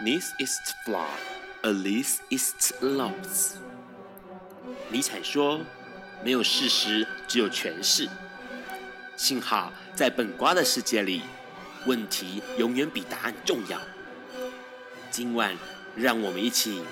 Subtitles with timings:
[0.00, 3.58] This is flaw，a least it's lost。
[4.90, 5.60] 尼采说
[6.24, 8.08] ：“没有事实，只有诠释。”
[9.16, 11.22] 幸好在本瓜的世界里，
[11.86, 13.80] 问题永远比答案重要。
[15.12, 15.56] 今晚，
[15.94, 16.82] 让我们一起。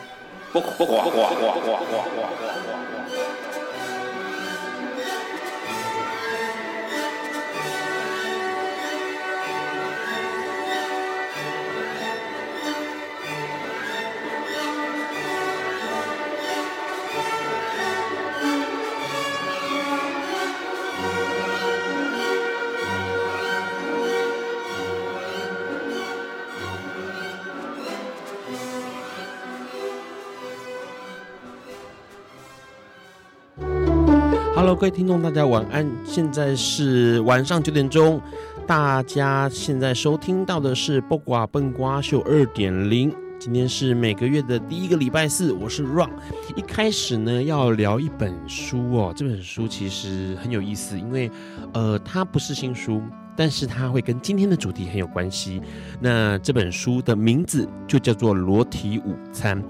[34.83, 35.89] 各位听众，大家晚安。
[36.05, 38.21] 现在是晚上九点钟，
[38.67, 43.15] 大家现在收听到的是《不瓜笨瓜秀》二点零。
[43.39, 46.11] 今天是每个月的第一个礼拜四，我是 Ron。
[46.57, 49.13] 一开始呢，要聊一本书哦。
[49.15, 51.31] 这本书其实很有意思，因为
[51.75, 53.01] 呃，它不是新书，
[53.37, 55.63] 但是它会跟今天的主题很有关系。
[56.01, 59.63] 那这本书的名字就叫做《裸体午餐》。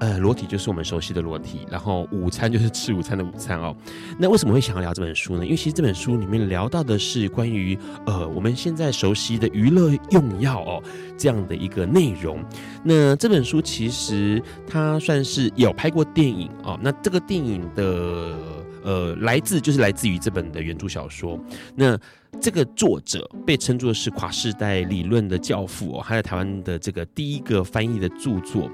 [0.00, 3.74] 呃，裸体就是我们熟悉的裸体，然后午餐就是吃午餐的午餐哦。
[4.18, 5.44] 那为什么会想要聊这本书呢？
[5.44, 10.82] 因为其实这本书里面聊到的是关于呃我们现在熟悉的娱乐用药哦
[11.16, 12.44] 这样的一个内容。
[12.84, 16.78] 那这本书其实它算是有拍过电影哦。
[16.80, 18.36] 那这个电影的
[18.84, 21.36] 呃来自就是来自于这本的原著小说。
[21.74, 21.98] 那
[22.40, 28.70] 这个作者被称作是跨世代理论的教父哦，他在台湾的这个第一个翻译的著作。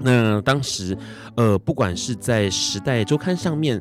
[0.00, 0.96] 那当时，
[1.36, 3.80] 呃，不管是在《时代周刊》上面，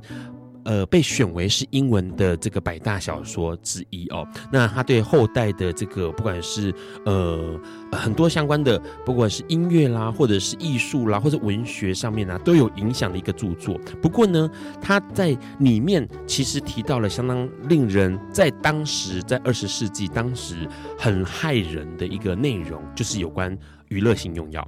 [0.64, 4.28] 呃，被选为是英文的这个百大小说之一哦。
[4.52, 6.74] 那他对后代的这个，不管是
[7.06, 7.60] 呃
[7.92, 13.80] 很多相关的，不管是音乐啦，或者是艺术啦，或者文学上面啊，都有影响的一个著作。
[14.02, 14.50] 不过呢，
[14.81, 20.68] 他在里面其实提到了相当令人在当时在二十世纪当时
[20.98, 23.56] 很骇人的一个内容，就是有关。
[23.95, 24.67] 娱乐性用药，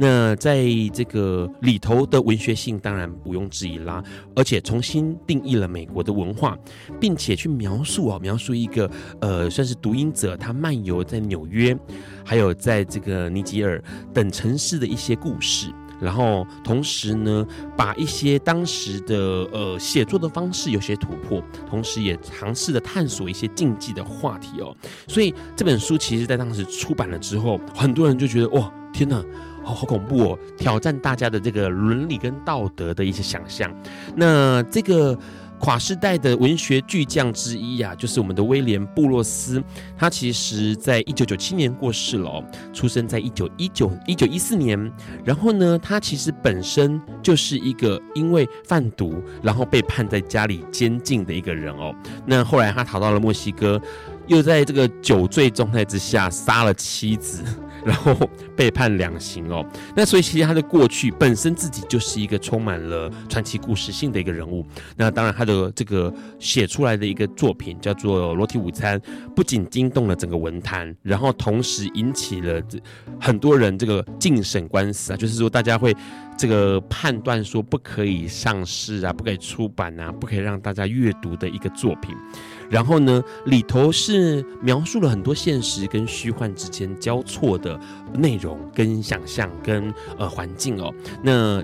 [0.00, 4.02] 那在这个里头的文学性当然毋庸置疑啦，
[4.34, 6.58] 而且重新定义了美国的文化，
[7.00, 8.90] 并且去描述啊，描述一个
[9.20, 11.76] 呃，算是毒瘾者他漫游在纽约，
[12.24, 13.80] 还有在这个尼吉尔
[14.12, 15.68] 等城市的一些故事。
[16.04, 19.16] 然后同时呢，把一些当时的
[19.50, 24.76] 呃写作的方式有些突破，同时也尝试着探索一些禁忌的话题哦。
[25.08, 29.24] 所以这本书其实在当时出版了之后，很多人就觉得哇，天哪，
[29.64, 33.74] 好好恐怖哦，挑战大家的这个伦理跟道德的一些想象。
[34.14, 35.18] 那这个。
[35.58, 39.62] 跨世代的文学巨匠之一呀、就是我们的威廉布洛斯。
[39.96, 44.92] 他其实在一九九七年过世了、哦，出生在一九一九一九一四年。
[45.24, 51.94] 然后呢，他其实本身就是一个因为贩毒，然后被判在家里监禁的一个人哦。
[52.26, 53.80] 那后来他逃到了墨西哥，
[54.26, 57.42] 又在这个酒醉状态之下杀了妻子。
[57.84, 58.16] 然后
[58.56, 59.64] 被判两刑哦，
[59.94, 64.64] 那所以其实他的过去本身自己就是一个充满了传奇故事性的一个人物。
[64.96, 68.98] 那当然他的这个写出来的一个作品叫做《裸体午餐》，
[69.34, 72.62] 不仅惊动了整个文坛，然后同时引起了
[73.20, 75.94] 很多人这个禁审官司啊，就是说大家会
[76.36, 82.14] 这个判断说不可以上市啊，不可以出版啊，不可以让大家阅读的一个作品。
[82.74, 87.78] 然后呢，里头是描述了很多现实跟虚幻之间交错的
[88.12, 90.92] 内容，跟想象，跟呃环境哦。
[91.22, 91.62] 那。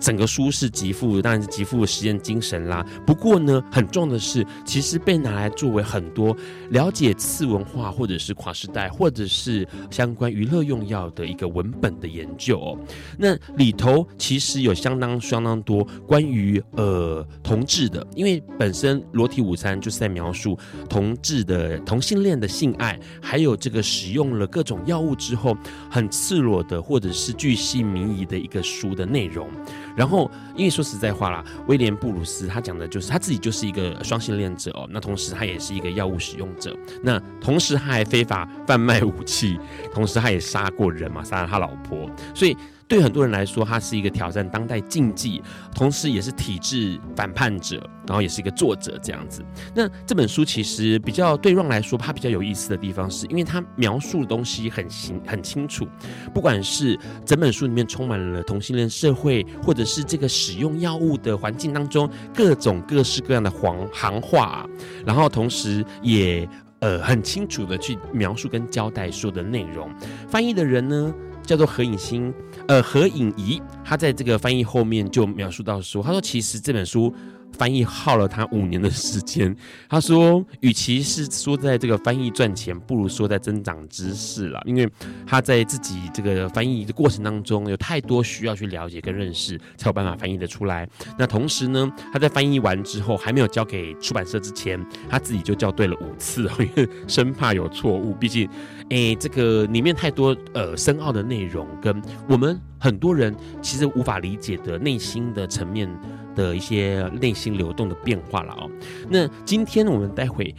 [0.00, 2.84] 整个书是极富，当然是极富实验精神啦。
[3.06, 6.34] 不过呢，很重要的是，其实被拿来作为很多
[6.70, 12.76] 了解次文化，或者是跨时代，或者是相关娱乐用药的一个文本的研究。
[13.18, 25.54] 那里头其实有相当相当多关于呃同志的，因为本身裸体午餐就是在描述同志的同性恋的性爱，还有这个使用了各种药物之后
[25.90, 29.50] 很赤裸的，或者是巨细靡遗的一个书的内容。
[29.96, 39.58] 然后，因为说实在话啦，威廉布鲁斯他讲的就是他自己就是一个双性恋者哦，那同时他也是一个药物使用者，那同时他还非法贩卖武器，
[39.92, 42.56] 同时他也杀过人嘛，杀了他老婆，所以。
[42.90, 45.40] 对很多人来说，他是一个挑战当代禁忌，
[45.72, 49.44] 同时也是体制反叛者，然后也是一个作者这样子。
[49.72, 55.86] 那这本书其实比较对 Ron 来说，它比较有意思的地方，是因为它描述的东西很清很清楚，
[56.34, 64.68] 不管是整本书里面充满了同性恋社会，或者是这个使用药物的环境当中各种各式各样的行行话，
[65.06, 66.48] 然后同时也
[66.80, 69.88] 呃很清楚的去描述跟交代书的内容。
[70.28, 72.32] 翻译的人呢，叫做何影欣，
[72.68, 77.14] 呃，何影仪，他在这个翻译后面就描述到说，他说其实这本书。
[77.60, 79.54] 翻译耗了他五年的时间。
[79.86, 84.58] 他说，与其是说在这个翻译赚钱，不如说在增长知识了。
[84.64, 84.88] 因为
[85.26, 90.88] 他在自己这个翻译的过程当中，有太多需要去了解跟认识，才有办法翻译得出来。
[91.18, 98.14] 那同时呢，他在翻译完之后，还没有交给出版社之前，他自己就校对了五次，因为生怕有错误。
[98.14, 98.48] 毕竟，
[98.88, 105.86] 哎，这个里面太多呃深奥的内容，跟我们很多人其实无法理解的内心的层面。
[106.34, 108.70] 的一些内心流动的变化了哦。
[109.08, 110.54] 那今天我们待会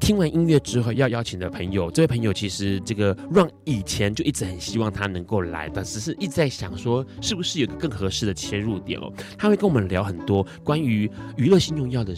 [0.00, 9.12] 听完音乐之后要邀请的朋友，这位朋友其实这个让以前就一直很希望他能够来，但只是一直在想说是不是有个更合适的切入点哦。
[9.38, 12.14] 他会跟我们聊很多关于娱乐性用药的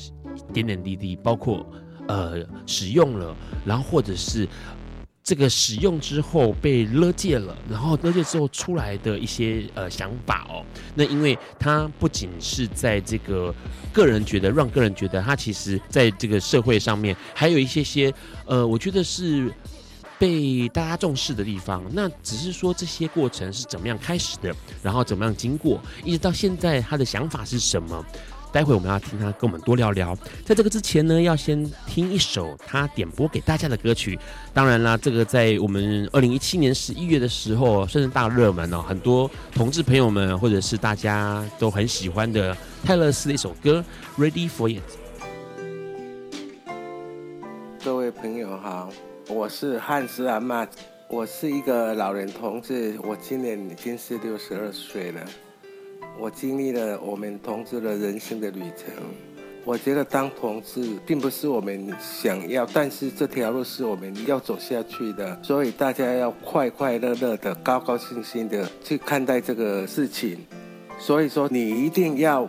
[0.52, 1.64] 点点滴滴，包括
[2.08, 4.48] 呃使用了，然后或者是。
[5.26, 10.64] 这个使用之后被勒戒了，然后勒戒之后出来的一些呃想法哦，
[10.94, 13.52] 那因为他不仅是在这个
[13.92, 18.14] 个人觉得，让个人觉得他其实在这个社会上面还有一些些
[18.44, 19.52] 呃，我觉得是
[20.16, 21.82] 被大家重视的地方。
[21.92, 28.06] 那只是说这些过程是怎么样开始的，然后怎么样经过，一直到现在他的想法是什么？
[28.52, 30.16] 待会我们要听他跟我们多聊聊。
[30.44, 34.18] 在这个之前呢，要先听一首他点播给大家的歌曲。
[34.54, 43.84] 当然啦，这个在我们二零一七年十一月的时候，算是大热门哦，很多同志朋友们或者是大家都很喜欢的泰勒斯的一首歌
[44.22, 44.80] 《Ready for It》。
[47.84, 48.90] 各位朋友好，
[49.28, 50.66] 我是汉斯阿玛，
[51.08, 55.20] 我是一个老人同志，我今年已经是六十二岁了。
[56.18, 58.92] 我经历了我们同志的人生的旅程，
[59.64, 70.38] 我觉得当同志并不是我们想要，但是这条路是我们要走下去的，所以大家要快快乐乐的、高高兴兴的去看待这个事情。
[70.98, 72.48] 所以说，你一定要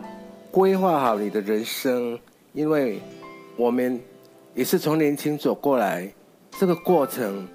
[0.50, 2.18] 规划好你的人生，
[2.54, 2.98] 因为
[3.56, 4.00] 我们
[4.54, 6.10] 也是从年轻走过来，
[6.58, 7.46] 这个过程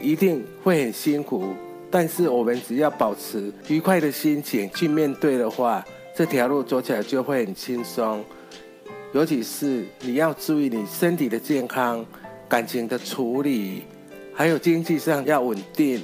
[0.00, 1.44] 一定会很辛苦。
[1.92, 5.84] 但是我们只要保持愉快的心情去面对的话，
[6.16, 8.24] 这条路走起来就会很轻松。
[9.12, 12.02] 尤其是你要注意你身体的健康、
[12.48, 13.82] 感情的处理，
[14.32, 16.00] 还有经济上要稳定，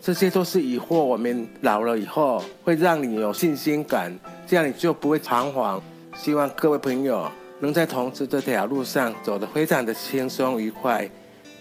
[0.00, 4.16] 这些都是以后我们老了以后会让你有信心感，
[4.46, 5.82] 这样你就不会彷徨。
[6.14, 7.28] 希望各位朋友
[7.58, 11.10] 能在同志这条路上走得非常的轻松愉快。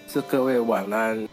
[0.08, 1.28] 祝各位晚安。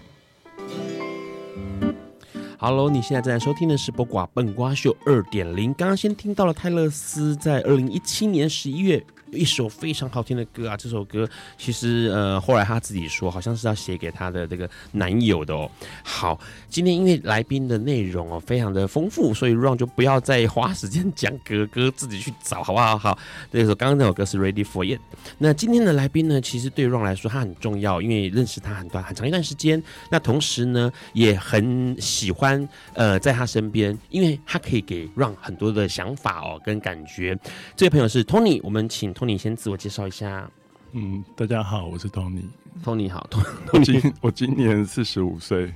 [2.60, 5.72] Hello，你现在正在收听的是《播瓜笨瓜秀》二点零。
[5.74, 9.00] 刚刚先听到了泰勒斯在二零一七年十一月。
[9.32, 10.76] 一首非常好听的歌啊！
[10.76, 15.70] 这首歌其实呃，后来他自己说，好像是要写给他的这个男友的哦。
[16.02, 16.38] 好，
[16.68, 22.96] 今天因为来宾的内容哦非常的丰富，所以 Ron 就不要再花时间讲歌歌，自己去找好不好？
[22.96, 23.18] 好，
[23.52, 25.00] 这首刚刚那首歌是 Ready for It。
[25.36, 29.82] 那今天的来宾呢，其实对 Ron 来说他很重要，因为认识他很短很长一段时间。
[30.10, 37.38] 那同时呢，也很喜欢呃在他身边，因为他可以给 Ron 很多的想法哦跟感觉。
[37.76, 39.12] 这位朋友是 Tony，我们请。
[39.18, 40.48] 托尼先自我介绍一下。
[40.92, 42.48] 嗯，大家好，我是托尼。
[42.84, 43.28] Tony 好，
[43.66, 45.74] Tony，今我今年四十五岁，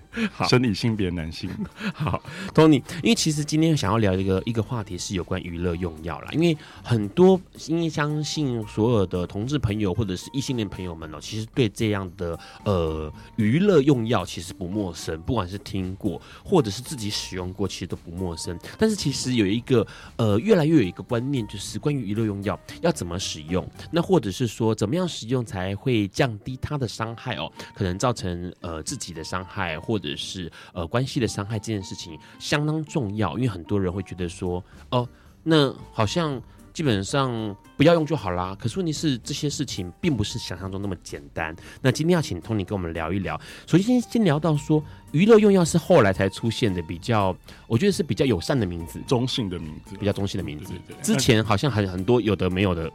[0.49, 1.51] 生理性别男性。
[1.93, 2.23] 好
[2.55, 18.59] ，Tony，因为其实今天想要聊一个一个话题是有关娱乐用药啦，因为很多因为相信所有的同志朋友或者是异性恋朋友们哦，其实对这样的呃娱乐用药其实不陌生，不管是听过或者是自己使用过，其实都不陌生。
[18.79, 26.89] 但是其实有一个呃越来越有一个观念，就是关于娱乐用药要怎么使用，那或者是说怎么样使用才会降低它的。
[26.93, 33.37] 伤害哦，可能造成呃自己的伤害，或者是呃关系的伤害，这件事情相当重要。
[33.39, 35.09] 因为很多人会觉得说，哦，
[35.43, 36.41] 那好像
[36.73, 38.57] 基本上不要用就好啦。
[38.61, 41.55] 可是问题是，这些事情并不是想象中那么简单。
[41.81, 43.41] 那今天要请 Tony 跟我们聊一聊。
[43.67, 44.83] 首先先先聊到说，
[45.13, 50.75] 娱乐用药是后来才出现的，比较我觉得是比较友善的名字，中性的名字，比较中性的名字。
[51.03, 52.91] 之前好像很很多有的没有的。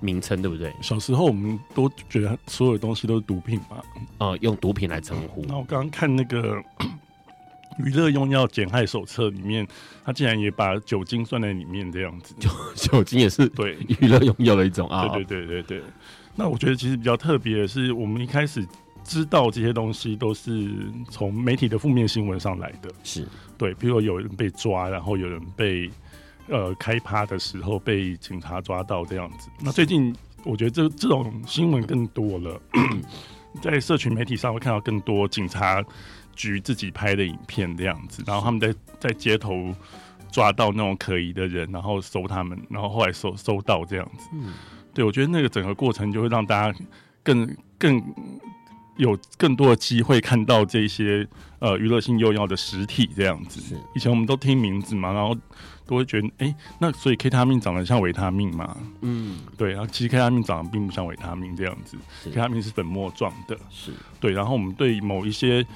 [0.00, 0.72] 名称对不对？
[0.80, 3.82] 小时候我们都觉得所有东西都是毒品嘛，
[4.18, 5.44] 呃，用毒品来称呼。
[5.48, 6.62] 那我刚刚看那个
[7.78, 9.66] 娱乐用药减害手册里面，
[10.04, 12.34] 他竟然也把酒精算在里面，这样子。
[12.38, 15.08] 酒 酒精也是对娱乐用药的一种啊。
[15.08, 15.82] 对对对对对。
[16.34, 18.66] 那我觉得其实比较特别的是，我们一开始
[19.04, 20.70] 知道这些东西都是
[21.10, 22.90] 从媒体的负面新闻上来的。
[23.02, 23.26] 是
[23.56, 25.90] 对，比如有人被抓，然后有人被。
[26.48, 29.48] 呃，开趴的时候被警察抓到这样子。
[29.60, 32.60] 那最近我觉得这这种新闻更多了。
[33.62, 35.82] 在社群媒体上会看到更多警察
[36.34, 39.74] 局自己拍的影片这样子，然后他们在在街头
[40.30, 44.28] 抓到那种可疑的人，然后搜他们，然后后来搜搜到这样子。
[44.34, 44.52] 嗯，
[44.92, 46.78] 对，我觉得那个整个过程就会让大家
[47.22, 48.02] 更更
[48.98, 51.26] 有更多的机会看到这些
[51.58, 53.58] 呃娱乐性用药的实体这样子。
[53.62, 55.34] 是，以前我们都听名字嘛，然后。
[55.86, 58.76] 都会觉得，哎、欸，那所以 K 他命长得像维他命嘛？
[59.00, 59.72] 嗯，对。
[59.72, 63.56] 然后其实 K 他命长得并不像维他命这样子，K 他命是粉末状的。
[63.70, 64.32] 是，对。
[64.32, 65.66] 然后我们对某一些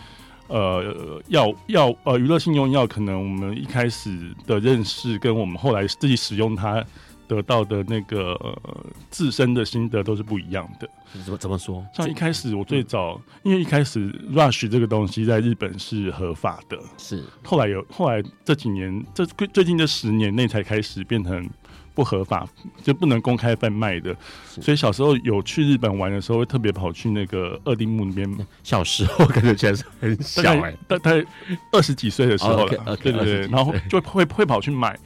[0.49, 6.85] 呃药药呃娱乐性用药，可能我们一开始的认识，跟我们后来自己使用它。
[7.31, 10.91] 得到的那个、呃、自身的心得都是不一样的。
[11.25, 11.87] 怎么怎么说？
[11.95, 17.23] 像一开始我最早，因为一开始 Rush 这个东西在日本是合法的，是。
[17.45, 21.49] 后来有后来这几年，这最近这十年内才开始变成
[21.95, 22.49] 不合法，
[22.83, 24.17] 就不能公开贩卖的。
[24.45, 28.47] 所以小时候有去日本玩的时候，会特别跑去那个二丁目那边。
[28.65, 31.25] 小时候感觉确实很小哎、欸，大概
[31.71, 32.63] 二十几岁的时候了。
[32.63, 34.99] Oh, okay, okay, 对对对，然后就会会跑去买。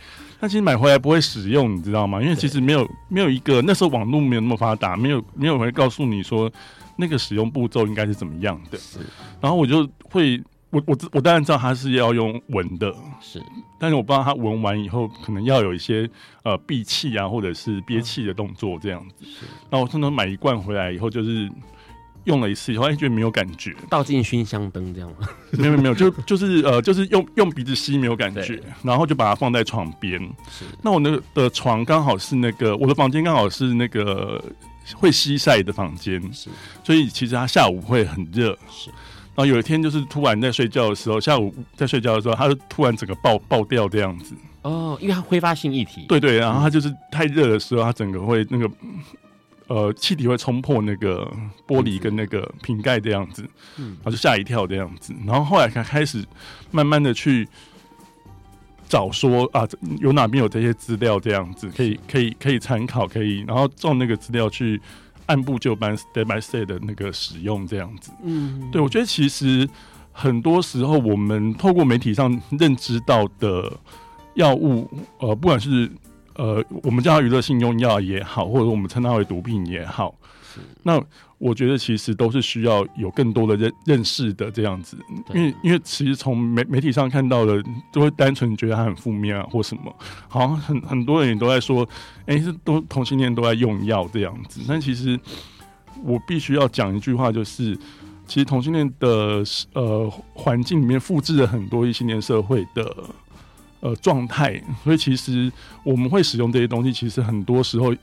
[0.45, 2.21] 但其实买回来不会使用，你知道吗？
[2.21, 6.53] 因为其实没有没有一个那时候网络没有那么发达，没有没有人会告诉你说
[6.97, 8.77] 那个使用步骤应该是怎么样的。
[8.77, 8.99] 是，
[9.41, 13.43] 然后我就会我我我当然知道它是要用闻的，是，
[13.81, 16.07] 但是我不知道它闻完以后可能要有一些
[16.43, 19.25] 呃闭气啊或者是憋气的动作这样子。
[19.25, 21.51] 是，然后我通常买一罐回来以后就是。
[22.25, 25.29] 用了一次以后，哎，觉得没有感觉，倒进熏香灯这样吗？
[25.53, 30.19] 没有没有，就就是呃，就是用用鼻子吸没有感觉，然后就把它放在床边。
[30.51, 34.43] 是，那我那个的床刚好是那个我的房间刚好是那个
[34.97, 36.49] 会吸晒的房间，是，
[36.83, 38.57] 所以其实它下午会很热。
[38.71, 38.89] 是，
[39.35, 44.35] 然后有一天就是突然在睡觉的时候，下午在睡觉的时候，它就突然整个爆爆掉这样子。
[44.63, 46.07] 哦，因为它挥发性液体。
[46.09, 48.71] 对对，然后它就是太热的时候，它整个会那个。
[49.67, 51.27] 呃，气体会冲破那个
[51.67, 53.43] 玻璃跟那个瓶盖这样子，
[53.79, 56.23] 嗯，然后就吓一跳这样子，然后后来才开始
[56.71, 57.49] 慢慢的去
[58.89, 59.67] 找说啊，
[60.01, 64.79] 有哪边有这些资料这样子，可以可以可以参考，可以，然后照那个资料去
[65.27, 69.67] 按部就班，step by step 的那个使用这样子，嗯，对，我觉得其实
[70.13, 73.73] 很多时候我们透过媒体上认知到的
[74.35, 75.91] 药物，呃，不管是
[76.37, 80.15] 呃，我们叫它娱乐性用药也好，或者我们称它为毒品也好，
[80.83, 81.01] 那
[81.39, 84.97] 我觉得其实都是需要有更多的认认识的这样子，
[85.33, 87.63] 因为因为其实从媒媒体上看到的，
[87.93, 89.95] 都会单纯觉得它很负面啊，或什么，
[90.27, 91.87] 好像很很多人也都在说，
[92.27, 95.19] 哎、欸，是都同性恋都在用药这样子，但其实
[96.03, 97.77] 我必须要讲一句话，就是
[98.27, 99.43] 其实同性恋的
[99.75, 102.93] 呃环境里面复制了很多异性恋社会的。
[103.85, 107.95] 呃，状态，所以其实我们会使用这些东西，其实很多时候，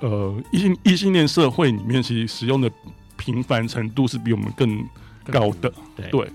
[0.00, 2.70] 呃，异性异性恋社会里面，其实使用的
[3.16, 4.84] 频繁程度是比我们更
[5.32, 5.72] 高的。
[5.96, 6.28] 对对，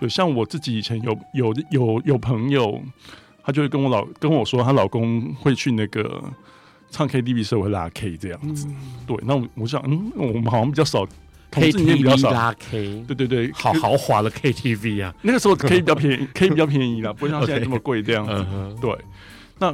[0.00, 2.80] 对，像我自己以前有有有有朋友，
[3.42, 6.24] 他就会跟我老跟我说，她老公会去那个
[6.90, 8.66] 唱 KTV 时候会拉 K 这样子。
[8.68, 8.76] 嗯、
[9.06, 11.06] 对，那我我想，嗯，我们好像比较少。
[11.54, 15.14] K T V 拉 K，对对对，好豪华的 K T V 啊！
[15.22, 18.26] 那个时候 K 比较便宜， K 比较便宜啦，不会像现在这么贵这样.
[18.26, 18.80] Uh.
[18.80, 18.98] 对，
[19.60, 19.72] 那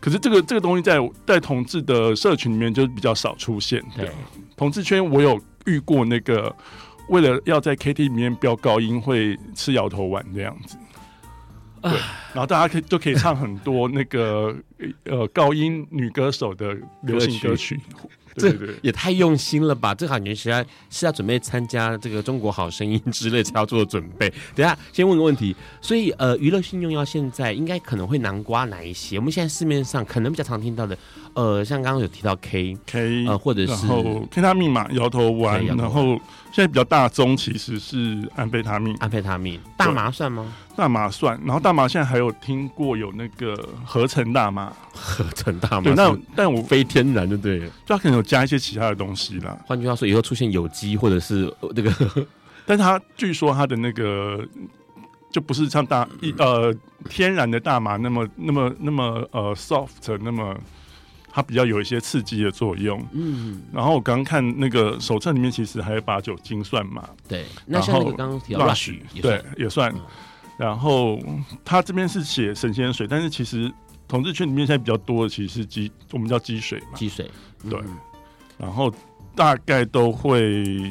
[0.00, 3.82] 可是这个这个东西在在同志的社群里面就比较少出现。
[3.96, 4.08] 对，
[4.56, 6.54] 同志圈我有遇过那个
[7.08, 10.76] 为了要在 K T V 里面飙高音会吃摇头丸这样子。
[11.82, 11.92] 对，
[12.32, 14.54] 然后大家可以就可以唱很多那个
[15.04, 17.80] 呃高音女歌手的流行歌曲。
[18.40, 19.94] 这也太用心了吧！
[19.94, 24.32] 这感觉是要是要准备参加这个中国好声音之类才要做的准备。
[24.54, 29.18] 等下先问个问题，所以呃，娱乐性用药现在应该可能会南瓜哪一些？
[29.18, 30.96] 我们现在市面上可能比较常听到的，
[31.36, 33.86] 呃，像刚刚有提到 K K，呃，或者是
[34.30, 36.18] K 他命嘛，摇头丸，然后。
[36.52, 40.50] 现在比较大宗其实是安非他命，安非他命，大麻算吗？
[40.74, 45.82] 大麻算，然后大麻现在还有听过有那个合成大麻，合成大麻。
[45.82, 49.54] 对，那但我非天然的，对，就它可能有加一些其他的东西啦。
[49.66, 51.92] 换句话说，以后出现有机或者是那个，
[52.64, 54.42] 但是它据说它的那个
[55.30, 56.74] 就不是像大一呃
[57.10, 60.56] 天然的大麻那么那么那么呃 soft 那么。
[61.36, 69.94] 它比较有一些刺激的作用，嗯，然后我刚刚看那个手册里面，其实还有把酒精算嘛，对，那像那个刚刚提到 Rush 对也算，
[70.56, 71.20] 然后
[71.62, 73.70] 它这边是写神仙水，但是其实
[74.08, 77.30] 同志圈里面现在比较多的其实是鸡，我们叫鸡水嘛，鸡水，
[77.68, 77.78] 对，
[78.56, 78.90] 然后
[79.34, 80.90] 大概都会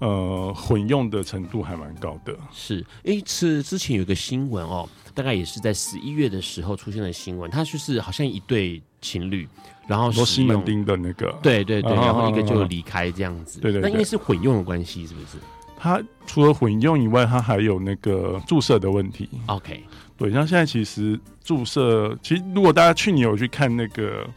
[0.00, 2.36] 呃混用的程度还蛮高的。
[2.52, 9.48] 是，诶，是之前有个新闻哦，大概也是在十一月的时候出现的新闻，它就是好像一对情侣，
[9.88, 15.38] 然后说西门町的那个，对对对，然后一个就离开这样子，对对，那因为是混用的关系，是不是？
[15.78, 19.26] 它除了混用以外，它还有那个注射的问题。
[19.46, 19.82] OK，
[20.18, 24.28] 对，像现在其实注射，其实如果大家去年有去看那个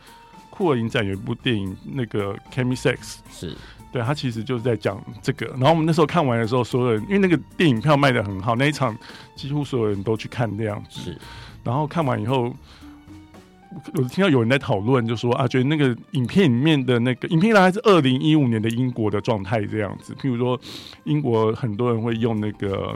[0.49, 2.95] 酷儿影展有一部电影，那个《Chemisex》，
[3.29, 3.53] 是
[3.91, 5.47] 对，他其实就是在讲这个。
[5.47, 8.97] 然后我们那时候看完的时候，所有人因为那个电影票卖的很好，那一场
[9.35, 11.01] 几乎所有人都去看这样子。
[11.01, 11.17] 是，
[11.61, 12.55] 然后看完以后。
[13.93, 20.13] 我听到有人在讨论，就说啊，觉得那个影片里面的那个影片，大概是二零一五年的英国的状态这样子。
[20.15, 20.59] 譬如说，
[21.05, 22.95] 英国很多人会用那个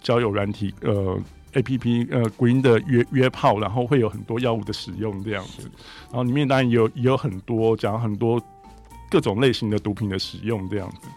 [0.00, 1.20] 交友软体，呃
[1.52, 5.70] ，A P P，呃，Green 的约约炮，然后会有很多药物的使用这样子。
[6.10, 8.40] 然后里面当然也有也有很多讲很多
[9.10, 11.08] 各种类型的毒品的使用这样子。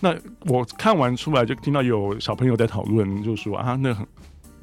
[0.00, 0.14] 那
[0.46, 4.06] 我看完出来就听到有小朋友在讨论，就说啊，那很。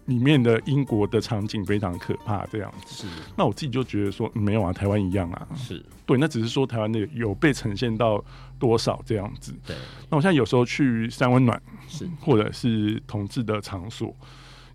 [0.06, 3.04] 里面的英国的场景非常可怕，这样子。
[3.04, 3.08] 是。
[3.38, 5.48] 那我自己就觉得说，没有啊，台湾一样啊。
[5.56, 5.84] 是。
[6.06, 8.24] 对，那只是说台湾的有被呈现到
[8.60, 9.54] 多少这样子。
[9.66, 9.76] 对。
[10.10, 14.14] 那我现在有时候去三温暖，是，或者是同志的场所，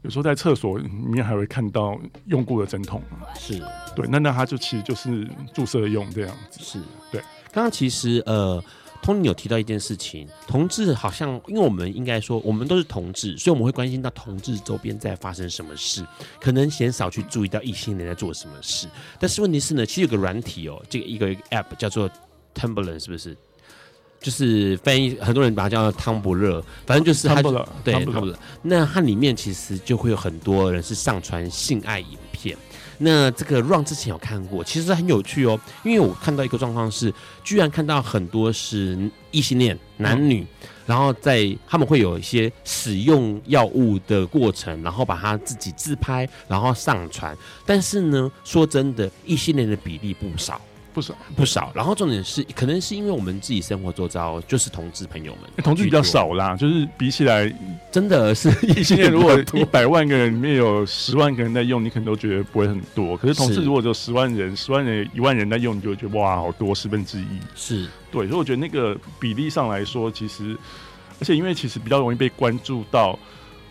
[0.02, 3.02] 有时候在厕所里面还会看到用过的针筒。
[3.34, 3.62] 是。
[3.94, 6.60] 对，那那它就其实就是注射用这样子。
[6.62, 6.80] 是。
[7.12, 7.20] 对。
[7.52, 8.62] 刚刚其实呃。
[9.02, 16.06] Tony 有提到一件事情，同志好像，因为我们应该说，我们都是同志，所以我们会关心到同志周边在发生什么事，
[16.40, 18.86] 可能嫌少去注意到异性人在做什么事。
[19.18, 22.10] 但是问题是呢，其实有个软体哦，这个一个 App 叫做
[22.54, 23.36] Tumblr，是不是？
[24.20, 27.40] 就是翻译很多人把它叫做汤不热，反正就是它
[27.84, 28.34] 对 Tumblr。
[28.62, 32.56] 那它里面其实就会有很多人是上传性爱影片。
[33.00, 38.98] 那这个 Run 之前有看过，其实很有趣哦，因为我看到一个状况是，居然看到很多是
[39.30, 40.44] 异性恋男女，
[40.84, 47.36] 然后在他们会有一些使用药物的过程，然后把他自己自拍，然后上传。
[47.64, 50.60] 但是呢，说真的，异性恋的比例不少。
[50.98, 57.48] 不少不少，然后重点是，可能是因为我们自己生活周遭就是同志朋友们，同志比较少啦，就是比起来，
[57.92, 59.08] 真的是异性恋。
[59.12, 63.16] 如果一百万个人里面有十万个人在用，你可能都觉得不会很多。
[63.16, 67.26] 可是同志如果只有十万人，十万人一万人在用，你就会觉得哇，好多十分之一。
[67.54, 70.56] 是对，所以我觉得那个比例上来说，其实，
[71.20, 73.16] 而且因为其实比较容易被关注到。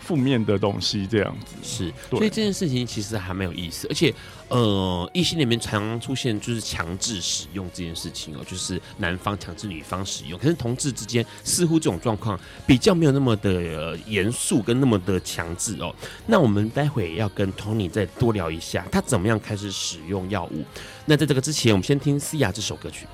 [0.08, 4.14] 负面的东西这样子是，所以这件事情其实还蛮有意思，而且
[4.48, 15.94] 呃，异性里面常常出现就是强制使用这件事情哦，就是男方强制女方使用，可是同志之间似乎这种状况比较没有那么的严肃跟那么的强制哦。
[16.26, 20.64] 那我们待会要跟 Tony 再多聊一下，他怎么样开始使用药物。
[21.06, 23.06] 那在这个之前，我们先听 Sia 这首歌曲。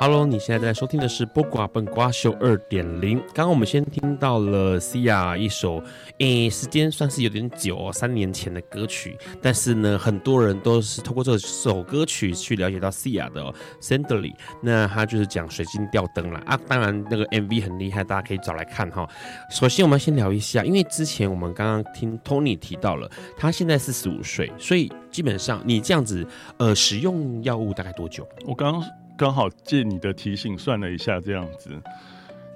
[0.00, 3.18] Hello，你现在在收听的是《播瓜笨瓜秀》二点零。
[3.34, 5.82] 刚刚我们先听到了 Sia 一首，
[6.18, 9.18] 诶、欸，时间算是有点久哦，三年前的歌曲。
[9.42, 14.32] 但是呢，很多人都是通过这首歌曲去了解到 Sia 的哦，Sandly。
[14.62, 19.04] 那他就是讲水晶吊灯啦啊，当然那个 MV 很厉害，大家可以找来看哈。
[19.50, 26.24] 首先我们先聊一下，因为之前我们刚刚听 Tony 提到了，他现在四十五岁，所以基本上你这样子
[26.58, 28.24] 呃使用药物大概多久？
[28.46, 28.88] 我刚刚。
[29.18, 31.70] 刚好借你的提醒算了一下，这样子，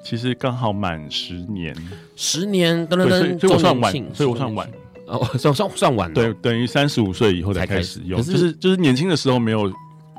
[0.03, 1.75] 其实刚好满十年，
[2.14, 4.70] 十年等等等，所以我算晚，所以我算晚，
[5.07, 7.98] 哦，算算算晚了，对，等于三十五岁以后才开始。
[8.05, 9.70] 用，是就是就是年轻的时候没有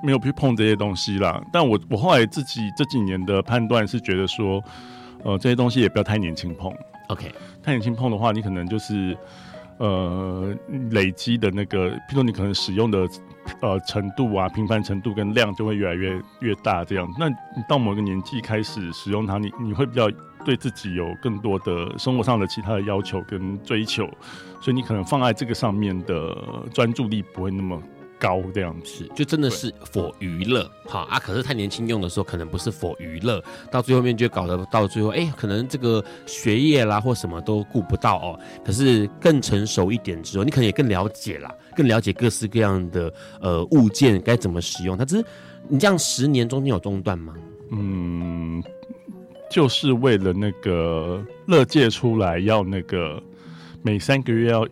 [0.04, 1.42] 没有去碰这些东西啦。
[1.54, 4.62] 但我我后来自己这几年的判断是觉得说，
[5.24, 6.74] 呃，这些东西也不要太年轻碰
[7.08, 7.32] ，OK，
[7.64, 9.18] 太年轻碰的话，你可能就是
[9.78, 10.54] 呃
[10.92, 13.08] 累积的那个，譬如说你可能使用的。
[13.62, 17.08] 呃，程度啊，频繁程度跟量就会越来越越大，这样。
[17.18, 17.36] 那你
[17.68, 20.10] 到某个年纪开始使用它，你你会比较
[20.46, 24.06] 对自己有更多的生活上的其他的要求跟追求，
[24.62, 26.36] 所以你可能放在这个上面的
[26.74, 27.82] 专注力不会那么
[28.20, 31.20] 高这样子，就真的是 for 娱乐，哈啊。
[31.20, 38.40] 可是太年轻用的时候，可能不是 for 娱乐，到最后面就搞得到最后，哎、欸，可能这个学业啦或什么都顾不到哦。
[38.66, 44.98] 可是更成熟一点之后，你可能也更了解啦，更了解各式各样的呃物件该怎么使用。
[44.98, 45.26] 它只是
[45.68, 47.34] 你这样十年中间有中断吗？
[47.72, 48.64] 嗯，
[49.50, 53.22] 就是为了那个乐界出来要那个
[53.82, 54.68] 每三个月要。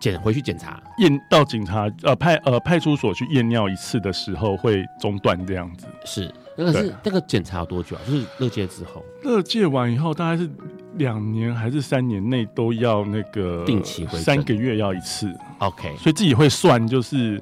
[0.00, 5.88] 检回去检查验到警察呃派呃派出所去验尿一次的时候会中断这样子。
[6.04, 8.02] 是那个是那个检查多久啊？
[8.04, 10.50] 就是乐戒之后，乐戒完以后大概是
[10.96, 15.32] 两年还是三年内都要那个定期回三个月要一次。
[15.58, 17.40] OK，所以自己会算，就是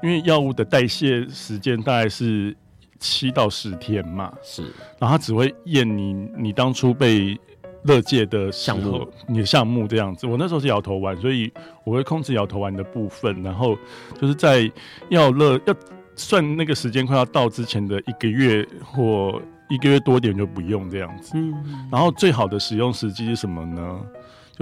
[0.00, 2.56] 因为药物的代谢时间大概是
[3.00, 4.62] 七到十天嘛，是，
[4.96, 7.36] 然后他只会验你你当初被
[7.82, 10.24] 乐戒的项目，你的项目这样子。
[10.24, 13.76] 我那时候是摇头丸，所以我会控制摇头丸的部分，然后
[14.20, 14.70] 就是在
[15.08, 15.74] 要乐要
[16.16, 21.32] 算那个时间快要到之前的一个月或一个月多点就不用这样子。
[21.34, 24.00] 嗯，然后最好的使用时机是什么呢？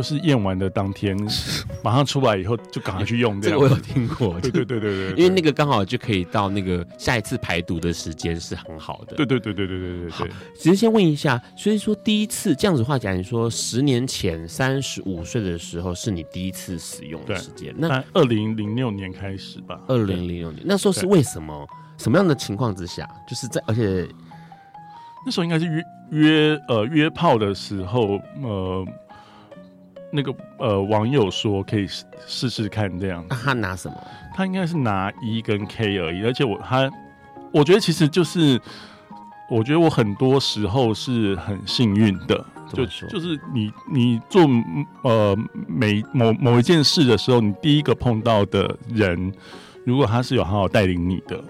[0.01, 1.15] 就是验完的当天，
[1.85, 3.39] 马上出来以后就赶快去用。
[3.39, 4.41] 这个我有听过。
[4.41, 9.15] 对对对对对，因为那个刚好就可以到那个下一次排毒的时间是很好的。
[9.15, 10.11] 对对对对对对对。
[10.11, 10.25] 好，
[10.59, 17.75] 只是先问一下，所以说第一次这样子话讲，你说十年前三十五岁的时候是你第一次使用的时间？
[17.77, 19.79] 那二零零六年开始吧。
[19.87, 21.69] 二零零六年那时候是为什么？
[21.99, 23.07] 什么样的情况之下？
[23.29, 24.09] 就是在而且
[25.27, 28.87] 那时候应该是约约呃约炮的时候呃。
[30.13, 31.87] 那个呃，网友说可以
[32.27, 33.97] 试试看这样他拿什么？
[34.35, 36.25] 他应该是拿 E 跟 K 而已。
[36.25, 36.91] 而且我他，
[37.53, 38.61] 我觉得其实就是，
[39.49, 42.45] 我觉得我很多时候是很幸运的。
[42.73, 44.43] 就就是你你做
[45.03, 49.33] 呃每某某一件事的时候，你第一个碰到的人，
[49.85, 51.43] 如果他是有好好带领你的，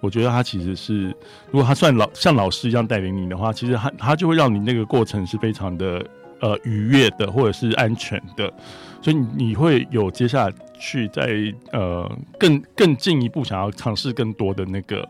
[0.00, 1.08] 我觉得他其实是，
[1.50, 6.04] 如果他算老像老师一样带领你的话，其实他他就会让你那个过程是非常的。
[6.42, 8.52] 呃，愉悦的或者是安全的，
[9.00, 15.08] 所以你会有接下去在呃更更进一步想要尝试更多的那个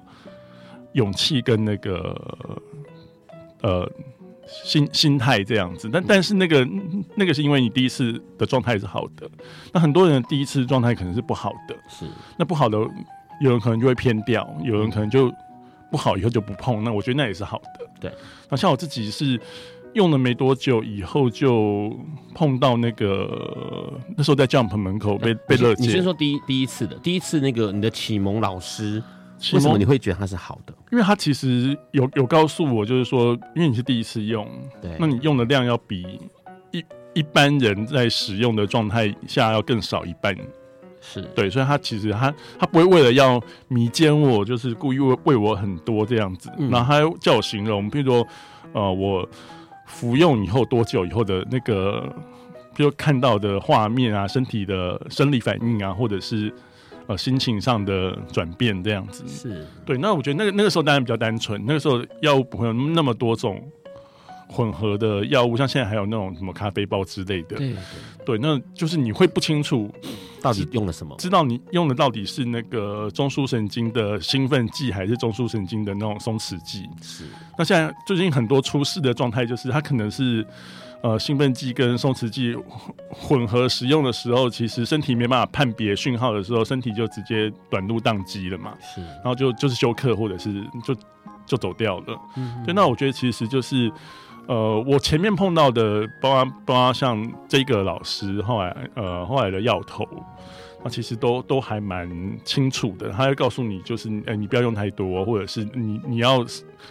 [0.92, 2.14] 勇气跟那个
[3.62, 3.90] 呃
[4.46, 5.88] 心心态这样子。
[5.90, 6.68] 但但是那个
[7.14, 9.26] 那个是因为你第一次的状态是好的，
[9.72, 12.04] 那很多人第一次状态可能是不好的，是
[12.36, 12.76] 那不好的
[13.40, 15.32] 有人可能就会偏掉，有人可能就
[15.90, 16.84] 不好以后就不碰。
[16.84, 17.86] 那我觉得那也是好的。
[17.98, 18.12] 对，
[18.50, 19.40] 那像我自己是。
[19.94, 21.94] 用了没多久以后，就
[22.34, 25.84] 碰到那个那时候在 Jump 门口被被勒戒。
[25.84, 29.02] 你先说第一第一次的，第一次那个你的启蒙老师，
[29.52, 30.72] 为什么你会觉得他是好的？
[30.90, 34.48] 因为他其实有有告诉我，就是说，因为你是第一次用，
[34.80, 36.20] 对，那你用的量要比
[36.70, 40.34] 一一般人在使用的状态下要更少一半，
[41.02, 48.26] 是对，所以他其实他他不会为了要迷奸我，就是故意喂喂我很多这样子，嗯、然后他叫我形容，譬如说，
[48.72, 49.28] 呃，我。
[49.92, 52.10] 服用以后多久以后的那个，
[52.74, 56.52] 比如看到的画面啊，身体的生理反应啊，或者是
[57.06, 59.98] 呃心情上的转变这样子，是对。
[59.98, 63.62] 那我觉得那个那个时候当然比较单纯，那个时候药物不会有那么多种
[64.52, 67.56] 混合的药物，像现在还有那种什么咖啡包之类的，
[68.24, 69.90] 对那就是你会不清楚
[70.40, 76.88] 到底用了什么，知道你用的到底是那个中枢神经的兴奋剂，还是中枢神经的那种松弛剂？
[77.00, 77.24] 是。
[77.56, 80.46] 那现在最近很多出事的状态，就是它可能是
[81.02, 82.56] 呃兴奋剂跟松弛剂
[83.08, 88.74] 混合使用的时候，其实身体没办法判别讯号的时候，身体就直接短路宕机了嘛。
[88.80, 89.00] 是。
[89.00, 90.52] 然后就就是休克，或者是
[90.84, 90.94] 就
[91.46, 92.20] 就走掉了。
[92.36, 92.62] 嗯。
[92.64, 93.90] 对，那我觉得其实就是
[94.46, 100.06] 呃，我前面碰到的，包括包括像这个老师，后来呃后来的药头。
[100.84, 102.10] 那其实都都还蛮
[102.44, 106.44] 清楚的，他会告诉你，就是你不要用太多，或者是你你要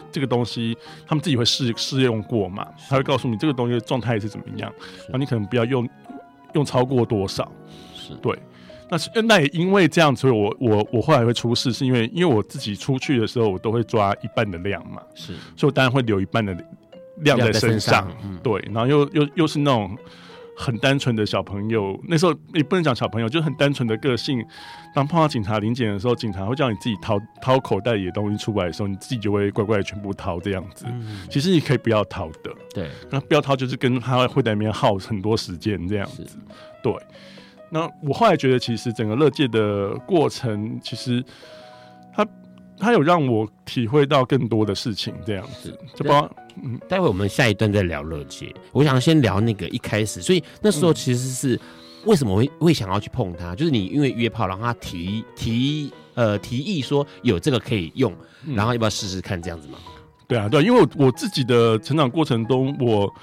[0.09, 4.71] 这个东西，他们自己会试试用过嘛，他会告诉你这个东西的状态是怎么样，
[5.09, 5.85] 那你可能不要用
[6.53, 7.51] 用超过多少，
[7.93, 8.33] 是对。
[8.89, 16.53] 那是那也因为这样，所以我我我后来会出事，是因为因为我自己出去的时候，我都会抓一半的量嘛，是，所以我当然会留一半的
[17.21, 18.07] 量在身上，
[18.43, 19.97] 对，然后又又又是那种。
[20.53, 24.45] 很单纯的小朋友，那时候也不能讲小朋友，就是很单纯的个性。
[24.93, 30.85] 当碰到警察临检的时候，警察会叫你自己掏掏口袋里的东西出来的时候，你自己就会乖乖的全部掏这样子。
[30.87, 32.87] 嗯、其实你可以不要掏的，对。
[33.09, 36.27] 那不要掏就是跟他会在里面耗很多时间这样子。
[36.83, 36.93] 对。
[37.71, 41.23] 那我后来觉得，其实整个乐界的过程，其实
[42.13, 42.27] 他
[42.77, 46.35] 他有让我体会到更多的事情，这样子，就包括。
[46.63, 48.53] 嗯，待会我们下一段再聊乐界。
[48.71, 51.59] 我想先聊那个一开始，所以那时候其实是
[52.05, 53.55] 为什么会会想要去碰它？
[53.55, 58.13] 就是你因为约炮，然后他提提呃提议说有这个可以用，
[58.55, 59.77] 然后要不要试试看这样子吗？
[60.27, 63.13] 对啊，对啊，因为我我自己的成长过程中，我。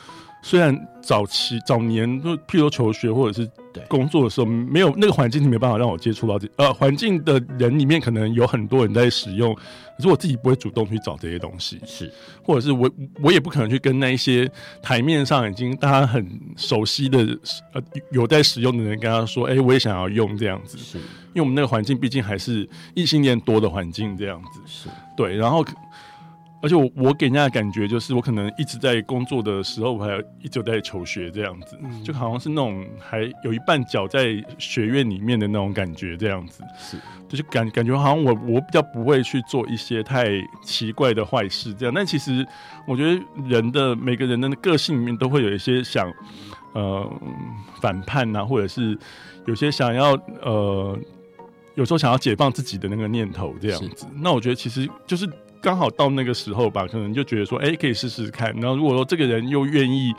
[0.49, 3.47] 虽然早期早年就譬如说求学或者是
[3.87, 12.11] 工作的时候，没有那个环境，你没办法让我接触到这呃环境的人里面，可能有很多人在使用，可是我自己不会主动去找这些东西，是，
[12.43, 14.51] 或者是我我也不可能去跟那一些
[14.83, 17.19] 台面上已经大家很熟悉的
[17.75, 25.63] 呃有在使用的人跟他说，哎、欸，我也想要用这样子，是，因为我们那个环境毕竟还是异性恋多的环境这样子，是，对，然后。
[26.61, 36.65] 而且我我给人家的感觉就是，我可能一直在工作的时候，我还一直在求学这样子，嗯、就好像是那种还有一半脚在学院里面的那种感觉这样子。
[36.79, 36.97] 是，
[37.29, 40.27] 就是感感觉好像我我比较不会去做一些太
[40.65, 41.95] 奇怪的坏事这样。
[41.95, 42.47] 但其实
[42.87, 46.13] 我觉得人的每个人的个性里面都会有一些想
[46.75, 47.09] 呃
[47.81, 48.99] 反叛啊，或者是
[49.47, 50.99] 有些想要呃
[51.79, 54.07] 有时候想要解放自己的那个念头这样子。
[54.21, 55.27] 那我觉得其实就是。
[55.61, 58.55] 刚好到那个时候吧，可能就觉得说，哎、欸，可以试试看。
[58.61, 60.15] 然后如果说这个人又愿意，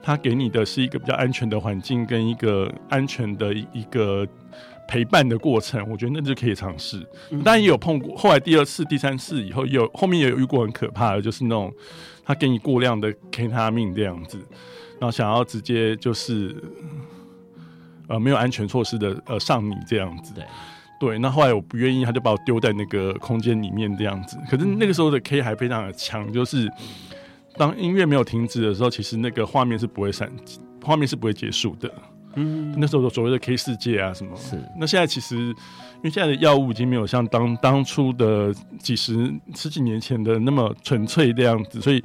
[0.00, 4.24] 他给你的是一个比较安全的环境跟一个安全的一个
[4.86, 7.04] 陪伴的过程，我觉得那就可以尝试。
[7.44, 11.74] 当然也有碰过，后来第二次、第三次以后，有后面也有遇过很可怕的，就是那种
[12.24, 14.38] 他给你过量的 K 他命这样子，
[15.00, 16.54] 然后想要直接就是
[18.06, 20.32] 呃没有安全措施的呃上你这样子。
[20.34, 20.44] 对。
[21.00, 24.36] 对，那后来我不愿意，他就把我丢在那个空间里面这样子。
[24.50, 26.68] 可是那个时候的 K 还非常的强，就是
[27.56, 30.30] 当音乐没有停止的时候，其实那个画面是不会闪，
[30.82, 31.92] 画面是不会结束的。
[32.34, 34.56] 嗯，那时候的所谓的 K 世界啊什么，是。
[34.78, 42.02] 那现在其实，因为现在的药物已经没有像当当初的几十十几年前的那么纯粹这样子，所以。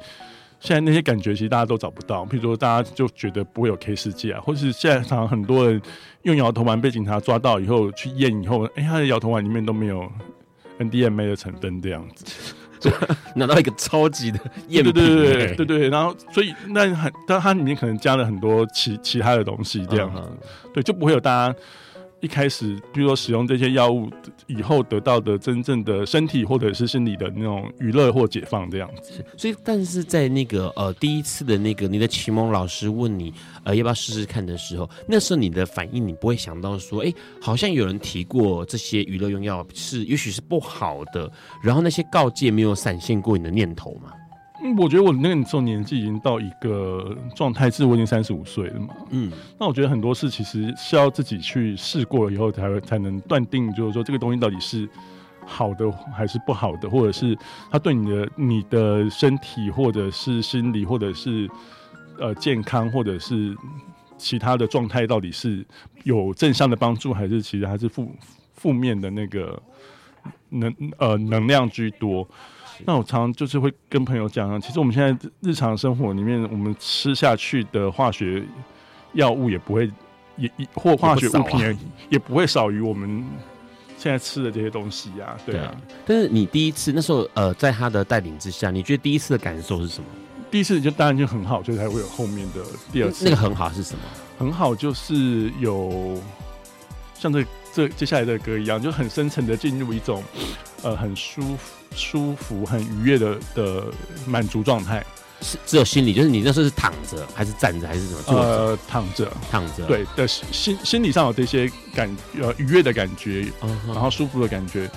[0.63, 5.81] 现在那些感觉其实大家都找不到，譬如说大家就觉得不会有 K 世界啊，或者是现在常常很多人
[6.21, 10.09] 用摇头丸被警察抓到以后去验以后，哎、欸，他的摇头丸里面都没有
[10.79, 12.89] NDMA 的成分这样子，就
[13.35, 20.09] 拿到一个超级的验品，对对对对对，对，对，然后所以那很，但它里面可能加了很多其其他的东西这样。
[20.15, 20.21] 子，
[20.73, 21.55] 对，就不会有大家。
[22.23, 24.09] 一开始，比如说使用这些药物
[24.47, 29.21] 以后得到的真正的身体或者是心理的那种娱乐或解放这样子。
[29.35, 33.33] 所以，但是在那个呃第一次的那个你的启蒙老师问你
[33.65, 41.29] 呃要不要试试看的时候，那时候你的反应你不会想到说，哎、好像有人提过这些娱乐用药是也许是不好的，
[41.61, 44.13] 然后那些告诫没有闪现过你的念头吗？
[44.63, 48.95] 嗯，我觉得我那个时候年纪已经到一个状态，是我已经三十五岁了嘛。
[49.09, 54.87] 嗯，那我觉得很多事其实是要自己去试过以后才会才能断定，就是说这个东西到底是
[55.45, 57.37] 好的还是不好的，或者是
[57.69, 61.49] 它对你的你的身体或者是心理或者是
[62.17, 63.53] 呃健康或者是
[64.17, 65.65] 其他的状态到底是
[66.03, 68.09] 有正向的帮助，还是其实还是负
[68.53, 69.61] 负面的那个
[70.47, 72.25] 能呃能量居多。
[72.85, 78.43] 那我常常就是会跟朋友讲啊，其实我们现在日常生活里面，我们吃下去的化学
[79.13, 79.91] 药物也不会，
[80.37, 81.77] 也也或化学物品也，
[82.11, 83.23] 也不会少于我们
[83.97, 85.37] 现在吃的这些东西呀。
[85.45, 85.73] 对啊。
[86.05, 90.05] 但是你第一次那时候，呃，在他的带领之下，你觉得第一次的感受是什么？
[90.49, 93.25] 第一次就当然就很好，所以才会有后面的第二次。
[93.25, 94.01] 那个很好是什么？
[94.37, 96.19] 很好就是有
[97.15, 100.23] 像这这接下来的歌一样，就很深层的进入一种
[100.83, 101.82] 呃很舒服。
[101.95, 103.85] 舒服、很愉悦的的
[104.25, 105.05] 满足状态，
[105.41, 108.35] 是只有心理，就是你那时候是躺着还是站着还是怎么做？
[108.35, 113.45] 呃，躺着，躺着，对的，心心理上有这些感呃愉悦的感觉，
[113.87, 114.89] 然后舒服的感觉，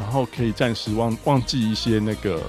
[0.00, 2.42] 然后可以暂时忘忘记一些那个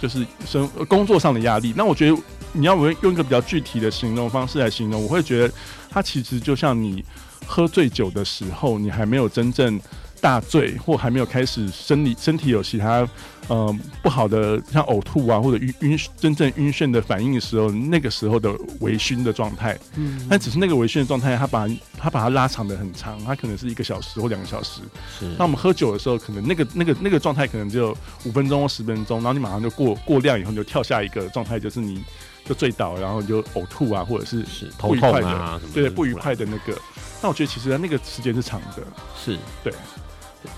[0.00, 1.74] 就是生工作上的压力。
[1.76, 2.16] 那我觉得
[2.52, 5.54] 你要我用一个比较具体的形容方式来形容，我会觉得
[5.90, 7.04] 它其实就像你
[7.46, 9.78] 喝醉酒的时候，你还没有真正。
[10.20, 13.08] 大醉或还没有开始生理身体有其他
[13.48, 21.66] 呃不好的像呕吐啊或者晕晕真正晕眩的反应的时候，那个时候的微醺的状态，嗯，但只是那个微醺的状态，他把
[21.98, 24.80] 他把它拉长的很长，它可能是一个小时或两个小时。
[25.18, 32.04] 是，那我们喝酒的时候，可能那个那个那个状态可能只有五分钟或十分钟，然后你马上就过过量以后，你就跳下一个状态，就是你
[32.44, 34.44] 就醉倒，然后你就呕吐啊，或者是
[34.78, 36.78] 不愉快的，啊、对不愉快的那个。
[37.22, 38.82] 那我觉得其实那个时间是长的，
[39.22, 39.72] 是对。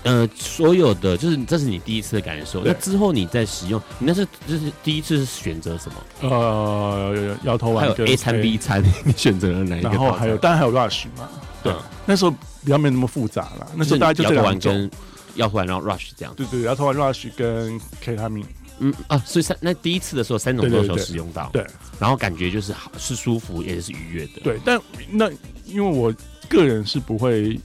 [0.03, 6.29] 呃，所有的就是这是你第一次的感受，那之后你再使用，你那是就是第一次是选择什么？
[6.29, 9.89] 呃，摇头丸，还有 A 餐 B 餐， 你选择了哪一个？
[9.89, 11.29] 然后还有，当然还有 Rush 嘛。
[11.61, 11.73] 对，
[12.05, 13.67] 那时候比较没那么复杂了。
[13.75, 14.89] 那时候大家就这两种，
[15.35, 16.33] 摇头丸然后 Rush 这样。
[16.35, 18.45] 对对，摇头丸 Rush 跟 K 他命。
[18.79, 21.65] 嗯啊，所以三那第一次的时候三种都有使用到，对，
[21.99, 24.41] 然后感觉就是好是舒服也是愉悦的。
[24.43, 25.29] 对，但那
[25.65, 26.13] 因为我
[26.47, 27.59] 个人是不会。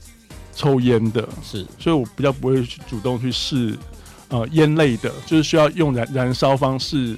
[0.59, 1.25] 抽烟的。
[1.41, 3.77] 是，所以我比较不会去主动去试，
[4.27, 7.17] 呃，烟类的，就是需要用燃燃烧方式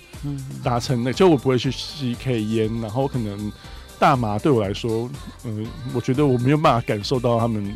[0.64, 3.52] 达成的，就我不会去吸 K 烟，然后可能
[3.98, 5.10] 大麻对我来说，
[5.44, 7.76] 嗯、呃，我觉得我没有办法感受到他们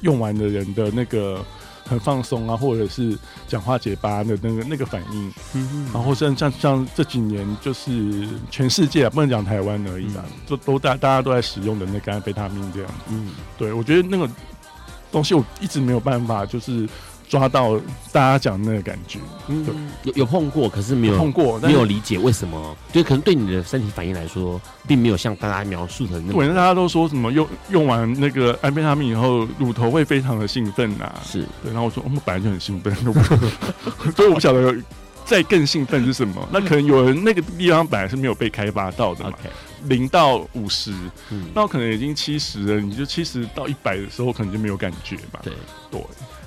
[0.00, 1.44] 用完的人的那个
[1.84, 14.26] 很放松啊，或者是讲话结巴的那个那个反应，嗯，然后像像像这几年就是全世界啊，不能讲台湾而已啦，都都大大家都在使用的那个安非他命这样，嗯，对我觉得那个。
[15.12, 16.88] 东西我一直没有办法，就是
[17.28, 17.78] 抓到
[18.10, 19.18] 大家讲的那个感觉。
[19.46, 19.64] 嗯，
[20.04, 26.32] 有有碰过，可是没有碰过，没有理解为什么，就可能对你的身体反应来说，并没有像大家描述的那么。
[26.32, 31.12] 对，大家都说什么用用完那个安非他命以后，乳头会非常的兴奋呐。
[31.24, 32.94] 是对，然后我说我们本来就很兴奋，
[34.16, 34.74] 所以我不晓得
[35.24, 36.48] 再更兴奋是什么。
[36.50, 39.32] 那可能有人那个地方本来是没有被开发到的嘛。
[39.84, 40.92] 零到五十，
[41.54, 45.40] 那我可能已经七十了，你就七十到一百的时候，可能就没有感觉吧。
[45.42, 45.52] 对
[45.90, 46.00] 对。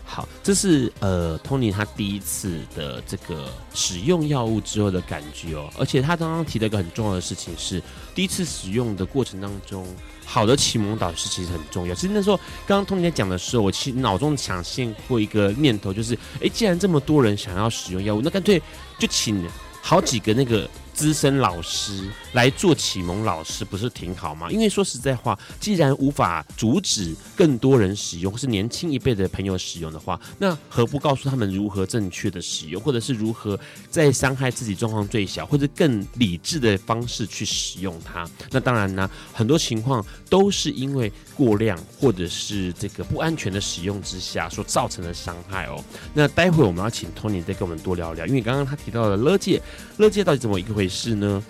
[0.08, 7.82] 好，这是呃，Tony 他第一次的这个使用药物之后的感觉哦，而且他刚刚提的一个很重要的事情是，
[8.14, 9.86] 第一次使用的过程当中，
[10.24, 11.96] 好的启蒙导师其实很重要。
[11.96, 18.62] 其实那时候刚刚 Tony 在讲的时候，我其实脑中想现过一个念头，就是，哎，既然这么多人想要使用药物，那干脆
[19.00, 19.44] 就请
[19.82, 20.70] 好几个那个。
[20.96, 24.50] 资深老师来做启蒙老师不是挺好吗？
[24.50, 38.26] 因为说实在话，既然无法阻止更多人使用，或是年轻一辈的朋友使用的话，那何不告诉他们如何正确的使用，或者是如何在伤害自己状况最小，或者更理智的方式去使用它？
[38.52, 45.84] 那当然呢，很多情况都是因为过量或者是这个不安全的使用之下所造成的伤害哦。
[46.14, 49.62] 那待会我们要请 Tony 再跟我们多聊聊，因为刚刚他提到的乐界，
[49.98, 51.16] 乐界到底怎么一个回事？
[51.16, 51.42] 呢，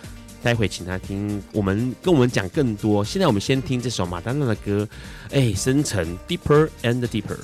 [0.43, 3.03] 待会请他听我们跟我们讲更多。
[3.03, 4.87] 现在我们先听这首马丹娜的歌，
[5.31, 7.39] 哎，深沉，Deeper and Deeper。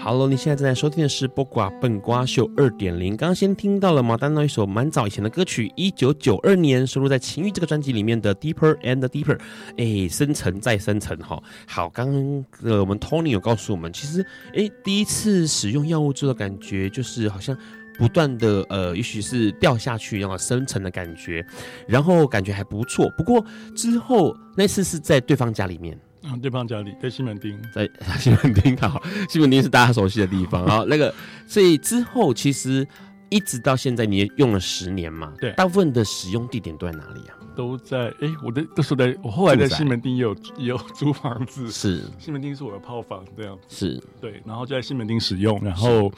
[0.00, 3.16] Hello，你现在正在收听的是《播瓜笨瓜秀》二点零。
[3.16, 9.36] 刚刚先听到了马丹娜一首蛮早以前的歌曲，一九九二年收录在《情欲》这个专辑里面的《Deeper and Deeper》。
[9.76, 11.42] 哎，深沉再深沉哈。
[11.66, 17.54] 好，刚刚呃，我们 Tony 有告诉我们，其实哎，第一次使用药物之后的感觉就是好像。
[17.98, 21.44] 不断的呃，也许是掉下去然后深沉的感觉，
[21.88, 23.08] 然后感觉还不错。
[23.16, 30.64] 不过之后那次是在对方家里面啊，对方家里在西门町，在西门町好，西门町是大家熟悉的地方。
[30.66, 31.14] 然后那个，
[31.46, 32.86] 所以之后其实
[33.28, 37.34] 一直到现在你也用了十年嘛，对，大部分的使用地点都在哪里啊？
[37.56, 46.12] 都在哎，我的都是在我后来在西门町也有也有租房子，是西门町是我的炮房这样，是对，然后就在西门町使用，然后。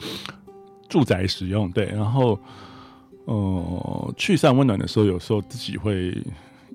[0.89, 2.37] 住宅使用对，然后，
[3.25, 6.17] 呃，去散温暖的时候，有时候自己会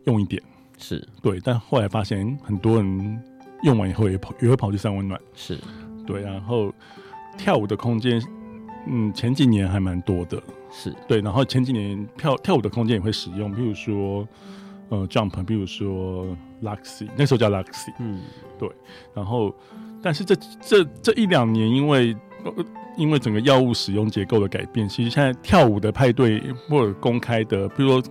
[0.07, 0.40] 用一点，
[0.79, 1.05] 是。
[1.20, 3.22] 对，但后来发现很多人
[3.64, 5.59] 用完以后也跑，也会跑去散温暖，是。
[6.07, 6.72] 对，然后
[7.37, 8.22] 跳舞的空间，
[8.87, 10.94] 嗯，前几年还蛮多的，是。
[11.09, 14.29] 对，然后前几年跳跳舞的空间也会使用，比如说
[14.90, 16.24] 呃 Jump，比如说
[16.62, 18.20] Luxy，那时候叫 Luxy，嗯，
[18.61, 18.70] 对，
[19.12, 19.53] 然后
[20.00, 22.16] 但是这这这一两年因为。
[22.96, 28.02] 因为整个药物使用结构的改变，其实现在跳舞的派对或者公开的，比如说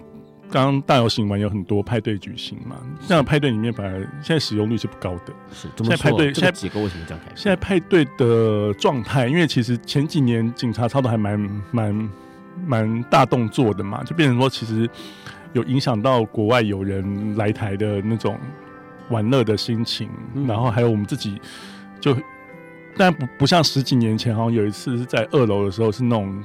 [0.52, 2.76] 刚刚大游行完有很多派对举行嘛，
[3.08, 5.34] 这样派对里面反而现在使用率是不高的。
[5.52, 7.38] 是，现在派对现在结构为什么这样改变？
[7.38, 12.10] 现在派对的状态，因为其实前几年警察操的还蛮蛮
[12.66, 14.90] 蛮大动作的嘛，就变成说其实
[15.54, 18.38] 有影响到国外有人来台的那种
[19.10, 21.40] 玩乐的心情，嗯，然后还有我们自己
[22.00, 22.16] 就。
[22.98, 26.44] 但不不像十几年前，好像有一次是在二楼的时候，是那种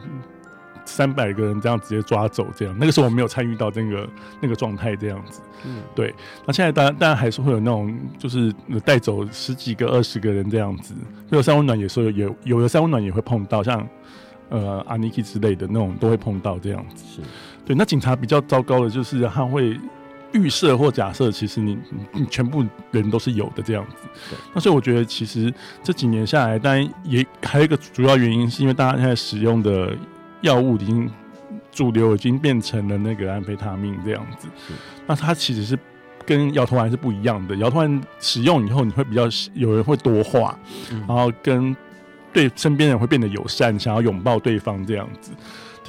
[0.84, 2.74] 三百个人这样直接抓走这样。
[2.78, 4.08] 那个时候我没有参与到那个
[4.40, 5.40] 那个状态这样子。
[5.66, 6.14] 嗯，对。
[6.46, 10.94] 那现在当然当然还是会有那种，就是带走十几个、二十个人这样子。
[11.30, 13.86] 有三温暖也说有有有的三温暖也会碰到，像
[14.48, 17.04] 呃阿尼基之类的那种都会碰到这样子。
[17.16, 17.20] 是
[17.66, 17.76] 对。
[17.76, 19.78] 那警察比较糟糕的就是他会。
[20.38, 21.78] 预设或假设，其实你
[22.12, 24.08] 你 全部人都是有的这样子。
[24.30, 24.38] 对。
[24.54, 29.92] 那所以我觉得，其实这几年下来，当然也还有一个主要原因，是因为大家现在使用的
[30.40, 31.10] 药物已经
[31.72, 34.48] 主流已经变成了那个安非他命这样子。
[34.66, 34.72] 是。
[35.06, 35.78] 那它其实是
[36.26, 37.56] 跟摇头丸是不一样的。
[37.56, 39.22] 摇头丸使用以后，你会比较
[39.54, 40.58] 有人会多话，
[40.90, 41.74] 嗯、然后跟
[42.32, 45.30] 对身边人会变得友善，想要拥抱对方这样子。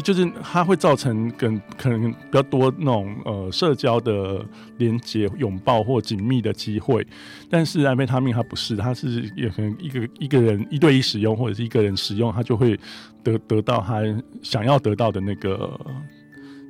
[0.03, 4.43] 就是它会造成跟可能比较多那种呃社交的
[4.77, 7.05] 连接、拥抱或紧密的机会，
[7.49, 12.79] 但是安非他命它不是，它是也可能一个一个人一对一使用或者是一个人使用，他就会
[13.23, 14.01] 得得到他
[14.41, 15.79] 想要得到的那个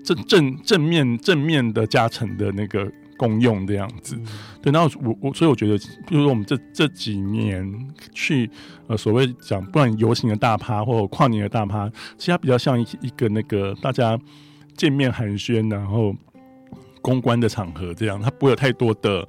[0.04, 2.92] 正正正面正面的加成的那个。
[3.20, 4.18] 共用这样子，
[4.62, 5.78] 对，然后我我所以我觉得，
[6.08, 8.50] 比如说我们这这几年去
[8.88, 14.18] 呃所谓讲，不管游行的大趴或者跨年的大趴，其实它比较像一一个那个大家
[14.78, 16.16] 见面寒暄，然后
[17.02, 19.28] 公关的场合这样，它不会有太多的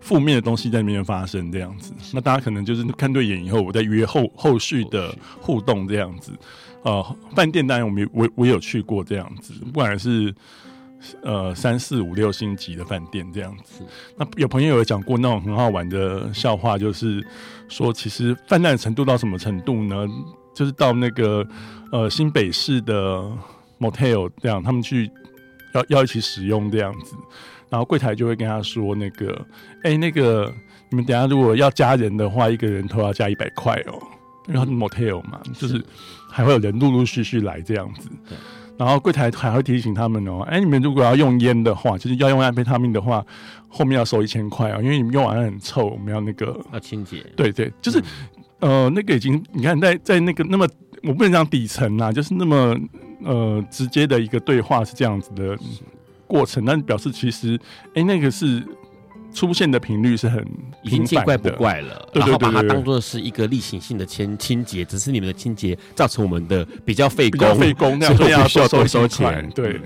[0.00, 1.92] 负面的东西在里面发生这样子。
[2.12, 6.32] 那大家可能就是看对眼以后，我再约后后续的互动这样子。
[6.82, 10.34] 呃，饭店当然我们我我有去过这样子，不管是。
[11.22, 13.84] 呃三四五六星级的饭店这样子。
[14.16, 17.24] 那有朋友有讲过那种很好玩的笑话，就是
[17.68, 20.06] 说其实泛滥程度到什么程度呢？
[20.54, 21.46] 就是到那个
[21.92, 23.22] 呃新北市的
[23.78, 25.08] motel 这样，他们去
[25.72, 27.14] 要要一起使用这样子，
[27.68, 29.46] 然后柜台就会跟他说那个，
[29.84, 30.52] 哎、欸，那个
[30.90, 34.02] 你们等下如果要加人的话，一个人都要加一百块哦，
[34.48, 35.80] 因为他是 motel 嘛，就是
[36.28, 38.08] 还会有人陆陆续续来这样子。
[38.78, 43.22] 然后柜台还会提醒他们哦，哎、欸，你们如果要用烟的话，就是要用安非他命的话，
[43.68, 47.22] 后面要收一千块啊，因为你们用完很臭，我们要那个要清洁。
[47.36, 47.98] 对对，就是。
[47.98, 48.04] 嗯
[48.60, 50.66] 呃，那个已经，你看在在那个那么，
[51.04, 52.76] 我不能讲底层啊，就是那么
[53.22, 55.56] 呃直接的一个对话是这样子的
[56.26, 57.56] 过程，但表示其实，
[57.90, 58.60] 哎、欸，那个是
[59.38, 60.44] 出现的频率是很
[60.82, 69.80] 已经见怪不怪了，然后把它当做是一个例行性的清清洁，只是你们的清洁造成我们的比较费工，费工， 那样要需要多收钱，对。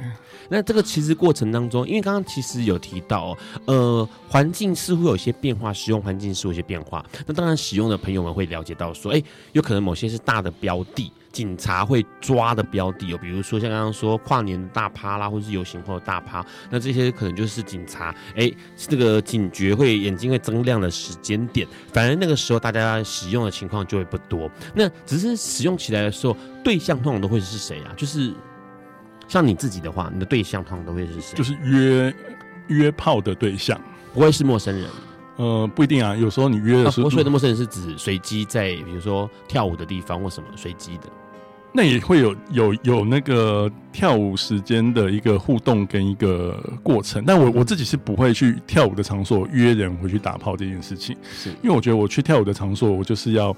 [0.48, 3.36] 那这个其实过程当中，因为刚刚其实有提到，
[3.66, 7.04] 呃，环境似乎有些变化，使用环境是有些变化。
[7.26, 21.66] 那当然，使用的朋友们会了解到说，哎、欸，有可能某些是大的标的，警察会抓的标的哦，比如说像刚刚说跨年的大趴啦，或是游行后的大趴，那这些可能就是警察，哎、欸，这个警觉会眼睛会增亮的时间点。
[21.92, 24.50] 反正那个时候大家使用的情况就会不多。
[24.74, 27.92] 那只是使用起来的时候，对象通常都会是谁啊？
[27.96, 28.32] 就是。
[29.28, 31.34] 像你自己的话，你的对象通常都会是谁？
[31.34, 32.14] 就是约
[32.66, 33.80] 约炮的对象，
[34.12, 34.86] 不会是陌生人。
[35.36, 41.04] 呃，不一定啊，有时候你约的时候，所谓的陌生人是指随机在，比如说跳舞的地方或什么随机的。
[41.72, 47.24] 那也会有有有那个跳舞时间的一个互动跟一个过程。
[47.26, 53.54] 但我我自己是不会去跳舞的场所约人回去打炮这件事情，是因为我觉得我去跳舞的场所，我就是要。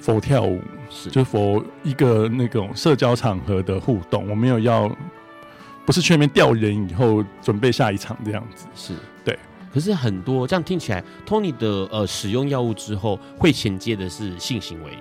[0.00, 4.88] 佛跳舞是，就佛一个那种社交场合的互动，我没有要，
[5.84, 8.94] 不是去那边钓人以后准备下一场这样子，是
[9.24, 9.36] 对。
[9.74, 14.92] 可是很多这样听起来，Tony 的呃使用药物之后会衔接的是性行为，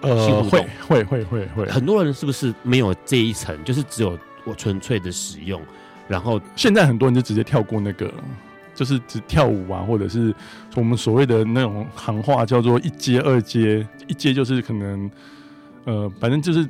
[0.00, 1.66] 呃，会会会会会。
[1.66, 5.60] 很多人是不是没有这一层，就是只有我纯粹的使用，
[6.08, 8.12] 然后现在很多人就直接跳过那个。
[8.74, 10.34] 就是只跳舞啊，或者是
[10.74, 13.88] 我们所谓的那种行话叫做一阶、二阶。
[14.06, 15.10] 一阶就是可能，
[15.84, 16.68] 呃，反正就是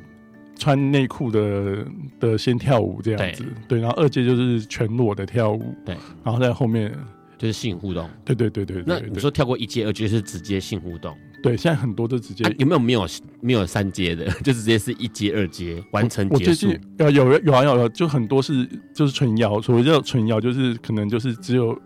[0.57, 1.85] 穿内裤的
[2.17, 3.77] 的先跳舞这样子，对。
[3.77, 5.97] 对，然后二阶就是全裸的跳舞，对。
[6.23, 6.89] 然后在后面
[7.37, 8.83] 就是性互动，对对对对，对。
[8.87, 11.13] 那你说跳过一阶、二阶是直接性互动？
[11.41, 12.43] 对，现在很多都直接。
[12.43, 13.07] 啊、有没有没有
[13.41, 14.29] 没有三阶的？
[14.43, 16.67] 就直接是一阶、二阶完成结束？
[16.99, 21.77] 有有有啊有有，就很多是就是纯摇，所谓叫纯摇，就是可能就是只有。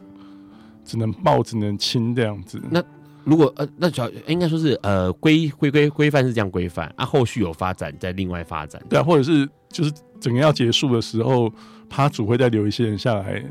[0.83, 2.59] 只能抱，只能亲这样子。
[2.69, 2.83] 那
[3.23, 8.81] 如果呃，那主要应该说是呃规规规规范是这样规范啊，后续有发展再另外发展。
[8.89, 11.53] 对啊，或者是就是整个要结束的时候，
[11.87, 13.45] 趴主会再留一些人下来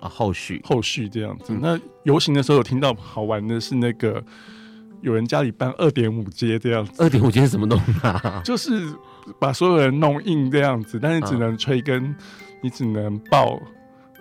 [0.00, 1.46] 啊，后续后续这样子。
[1.48, 4.22] 嗯、那游行的时候有听到好玩的是那个
[5.02, 8.40] 有人家里办二点五阶这样子，二点五阶是什么弄啊？
[8.44, 8.86] 就是
[9.38, 12.16] 把所有人弄硬这样子，但是只能吹跟，啊、
[12.62, 13.60] 你只能抱，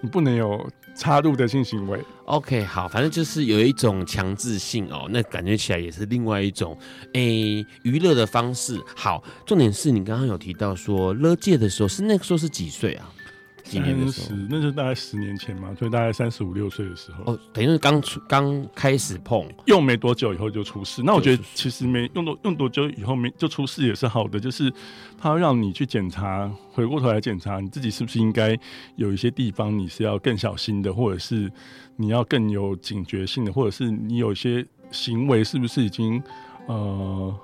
[0.01, 0.69] 你不能有。
[0.97, 6.78] 插入的性行为，OK，好，反正就是有一种强制性哦，那感觉起来也是另外一种
[7.11, 8.82] 诶娱乐的方式。
[8.95, 13.11] 好，重点是你刚刚有提到说勒戒的时候，是那个时候是几岁啊？
[13.66, 14.39] 几年的时候？
[14.49, 17.34] 那就大概十年前嘛，所以大概三十五六岁的时候。
[17.34, 21.01] 哦，等于是刚出刚开始碰，用没多久以后就出事。
[21.03, 24.72] 那我觉得其实没用多用多久以后没就出事也是好的，就是
[25.18, 28.57] 他会让你去检查，回过头来检查你自己是不是应该
[28.95, 31.51] 有一些地方你是要更小心的，或者是
[31.95, 36.22] 你要更有警觉性的，或者是你有一些行为是不是已经
[36.68, 37.36] 呃。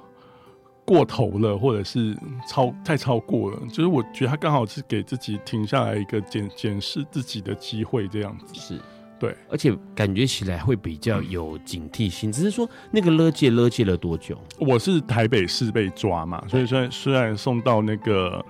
[0.92, 2.14] 过头了，或者是
[2.46, 8.78] 超太超过了，就是我觉得他刚好是给自己停下来一个检检视自己的机会，这样子是
[9.18, 12.30] 对，而且感觉起来会比较有警惕心。
[12.30, 14.38] 嗯、只是说那个勒戒勒戒了多久？
[14.60, 18.46] 我是台北市被抓嘛，所以虽然虽然送到那个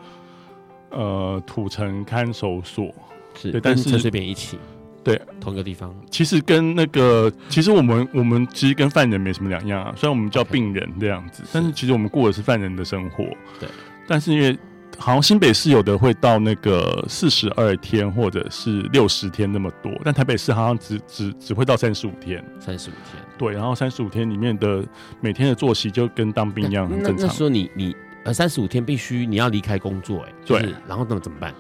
[0.90, 2.92] 呃土城看守所，
[3.36, 4.58] 是，对但是陈水扁一起。
[5.04, 9.94] 对，同一个地方，其实跟那个，其实我们我们其实跟犯人没什么两样啊。
[9.98, 13.24] 虽然我们叫病人这样子.但是其实我们过的是犯人的生活。
[13.60, 13.68] 对，
[14.08, 14.56] 但是因为
[15.00, 22.44] 好像新北市有的会到那个四十二天或者是六十天那么多，但台北市好像只只只会到三十五天。
[22.60, 24.86] 三十五天，对，然后三十五天里面的
[25.20, 27.26] 每天的作息就跟当兵一样很正常。
[27.26, 31.52] 那说你你呃三十五天必须你要离开工作，哎，就是，对，然后那么怎么办？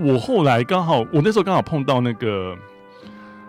[0.00, 2.56] 我后来刚好，我那时候刚好碰到那个，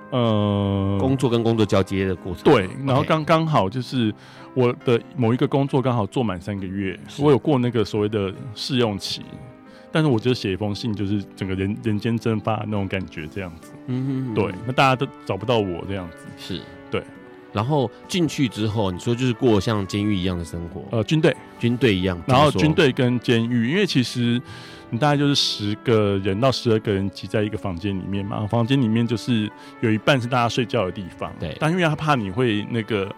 [0.09, 2.43] 呃，工作跟工作交接的过程。
[2.43, 4.13] 对，然后刚刚好就是
[4.53, 9.21] 我的某一个工作刚好做满三个月，我有过那个所谓的试用期。
[9.93, 13.73] 但是我就写一封信，就是整个人人间蒸发那种感觉这样子。
[13.87, 16.17] 嗯哼哼，对，那大家都找不到我这样子。
[16.37, 17.03] 是，对。
[17.51, 22.17] 然后进去之后，你说就是过像监狱一样的生活，呃，军队，军队一样。
[22.25, 24.41] 然后军队跟监狱，因为其实
[24.91, 31.33] 你大概就是十个人到十二个人挤在一个房间里面嘛，房间里面就是有一半是大家睡觉的地方。
[31.39, 31.57] 对。
[31.59, 33.09] 但因为他怕你会那个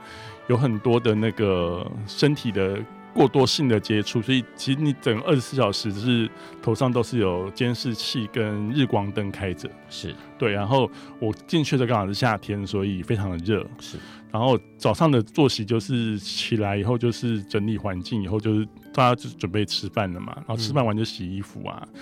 [0.48, 2.80] 有很多的那个身体的。
[3.14, 6.30] 过多性的接触，所以其实你整二十四小时是
[6.61, 10.51] 头上都是有监视器跟日光灯开着，是对。
[10.51, 10.89] 然后
[11.20, 13.97] 我进去的刚好是夏天，所以非常的热，是。
[14.32, 21.88] 然后早上的作息就是起来以后就是整理环境，以后就是大家就准备吃饭了嘛，然后吃饭完就洗衣服啊。
[21.93, 22.01] 嗯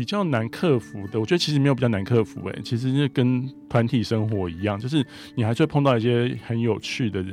[0.00, 7.32] 比较难克服的，我觉得其实没有比较难克服，欸，哎，其实是跟团体生活一样，就是你还是会碰到一些很有趣的人，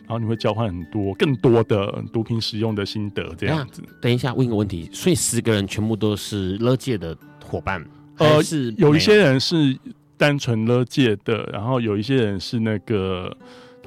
[0.00, 3.80] 然后你会交换很多更多的毒品使用的心得，这样子。
[4.02, 9.78] 等一下，问一个问题，所以十个人全部都是勒戒的伙伴，呃，是有一些人是
[10.16, 13.36] 单纯勒戒的，然后有一些人是那个。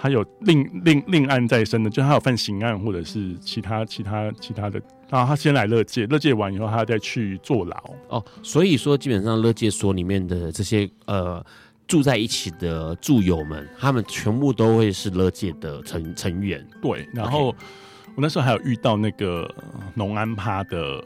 [0.01, 4.81] 他有另另另案在身的，就他有犯刑案或者是其他其他其他的，
[5.11, 7.77] 然后他先来乐界，乐界完以后他再去坐牢。
[8.07, 11.45] 哦，所以说基本上乐界所里面的这些呃
[11.87, 16.65] 住在一起的住友们，他们全部都会是乐界的成成员。
[16.81, 17.55] 对，然后
[18.15, 19.47] 我那时候还有遇到那个
[19.93, 21.03] 农安趴的。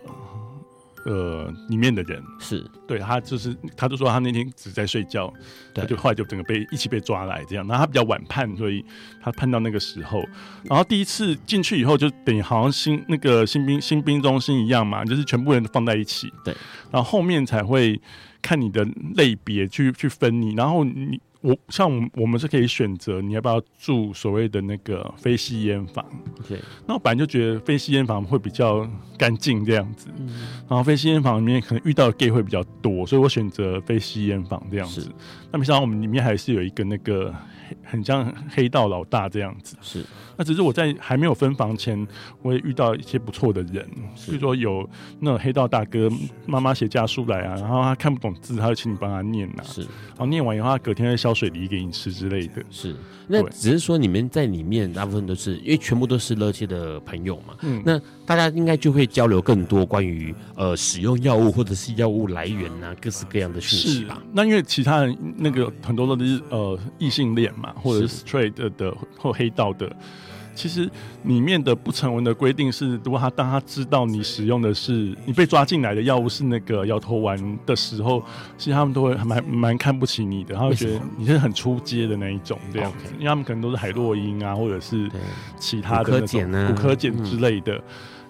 [1.06, 5.32] 呃，里面的人是对他，就是他就说他那天只在睡觉，
[5.74, 7.68] 他就后来就整个被一起被抓来这样。
[7.68, 8.84] 然后他比较晚判，所以
[9.22, 10.24] 他判到那个时候。
[10.64, 16.34] 然后第一次进去以后，就等于好像新那个新兵新兵中心一样嘛，就是全部人都放在一起。
[16.44, 16.52] 对，
[16.92, 18.02] 然后后面才会
[18.42, 18.84] 看你的
[19.16, 21.22] 类别去去分你，然后你。
[21.46, 26.04] 我像我们我们是可以选择你要不要住所谓的那个非吸烟房。
[26.40, 30.10] OK，那我本来就觉得非吸烟房会比较干净这样子，
[30.68, 35.10] 然后非吸烟房里面可能遇到的 gay 会比较多，所以我选择非吸烟房这样子。
[35.52, 37.34] 那没想到我们里面还是有一个那个。
[37.84, 40.06] 很像黑道老大这样子，是。
[40.38, 42.08] 那只是我在还没有分房前，
[42.42, 43.88] 我也遇到一些不错的人，
[44.26, 44.88] 比如说有
[45.20, 46.10] 那种黑道大哥，
[46.46, 49.82] 妈妈写家书来啊，然后他看不懂字，他就请你帮他念呐、啊，是。
[49.82, 52.96] 然后念完以后，他隔天会削水梨给你吃之类的，是。
[53.28, 64.22] 那只是说你们在里面大部分都是因为全部都是乐器的朋友嘛，嗯，那大家应该就会交流更多关于呃使用药物或者是药物来源啊，各式各样的讯息吧。
[64.32, 69.92] 那因为其他人那个很多都是呃异性恋嘛，或者是 straight 的，的或黑道的。
[70.56, 70.90] 其实
[71.24, 78.24] 里面的不成文的规定是，如果他当他知道你使用的是你被抓进来的药物是那个摇头丸的时候，
[78.58, 82.90] 其实他们都会蛮蛮看不起你的，他会觉得你是很出街的那一种这样。
[82.94, 85.12] 子，因为他们可能都是海洛因啊，或者是
[85.60, 87.80] 其他的那种古柯碱之类的，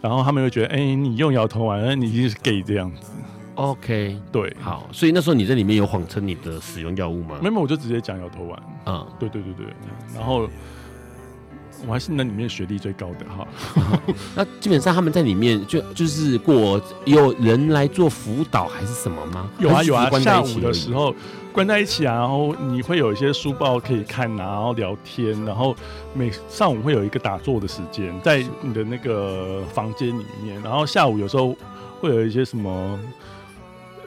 [0.01, 3.11] 然后他们会觉得，哎、欸，你用摇头丸，那你一定是 gay 这样子。
[3.53, 7.37] OK，对，好，所以那时候你在里面有谎称你的使用药物吗？
[7.41, 8.63] 没有，我就直接讲摇头丸。
[8.87, 9.65] 嗯，对对对对，
[10.15, 10.49] 然后。
[11.87, 13.47] 我还是那里面学历最高的哈，
[14.35, 19.49] 那基本上他们在里面就就是过有人来做辅导还是什么吗？
[19.59, 21.13] 有啊有啊，下午的时候
[21.51, 25.75] 关在一起啊，然后你会有一些书报可以看啊，然后聊天，然后
[26.13, 31.55] 每上午会有一个打坐的时间在你的那个房间里面，然后下午有时候
[31.99, 32.99] 会有一些什么。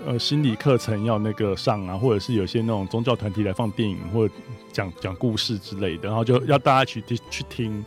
[0.07, 4.33] 呃，心理课程要那个上啊，或者是有些那种宗教团体来放电影或者
[4.79, 7.85] 讲讲故事之类的，然后就要大家去去听。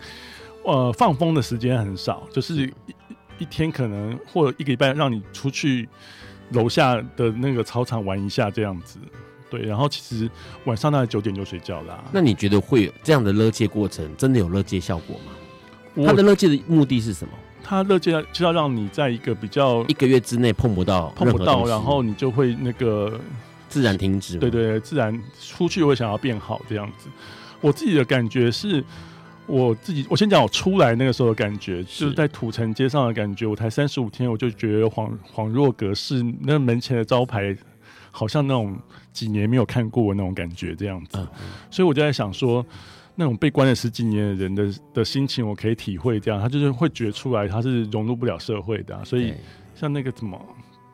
[0.64, 2.94] 呃，放风的时间很少，就是一
[3.40, 5.90] 一天可能或者一个礼拜让你出去
[6.52, 9.00] 楼下的那个操场玩一下这样子。
[9.50, 10.30] 对，然后其实
[10.66, 12.04] 晚上大概九点就睡觉啦、啊。
[12.12, 16.06] 那你觉得会有这样的勒戒过程真的有勒戒效果吗？
[16.06, 17.34] 他的勒戒的目的是什么？
[17.64, 23.20] 他勒戒就要让你在一个比较一个月之内碰不到碰不到，然后你就会那个
[23.72, 24.38] 自然停止。
[24.38, 27.08] 对对，自然出去会想要变好这样子。
[27.62, 28.84] 我自己的感觉是，
[29.48, 33.48] 我自己我先讲我出来那个时候的感觉，就是在土城街上的感觉。
[33.48, 37.58] 我才三十五天，我就觉得恍恍若隔世，那门前的招牌
[38.12, 38.78] 好像那种
[39.14, 41.18] 几年没有看过的那种感觉这样子。
[41.72, 42.66] 所以我就在想说。
[43.14, 46.18] 那种被关了十几年的人的的心情，我可以体会。
[46.18, 49.04] 这样，他就是会觉出来，他是融入不了社会的、啊。
[49.04, 49.34] 所以，
[49.76, 50.42] 像那个什么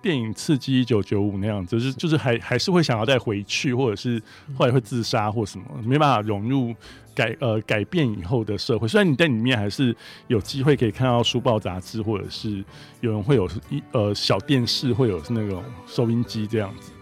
[0.08, 4.22] 电影《刺激一九九五》那样子，就是就是还还是会想要再回去，或者是
[4.56, 6.74] 后来会自杀或什么，没办法融入
[7.14, 8.88] 改呃改变以后的社会。
[8.88, 9.94] 虽然你在里面还是
[10.28, 12.64] 有机会可以看到书报杂志，或者是
[13.02, 16.94] 有人会有一呃小电视，会有那种收音机这样子。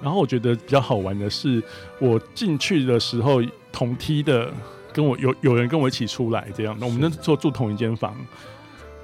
[0.00, 1.62] 然后我觉得比较好玩的是，
[2.00, 3.42] 我进去的时候。
[3.72, 4.50] 同梯的
[4.90, 8.16] 跟我有有人跟我一起出来，这样，那我们那时候住同一间房，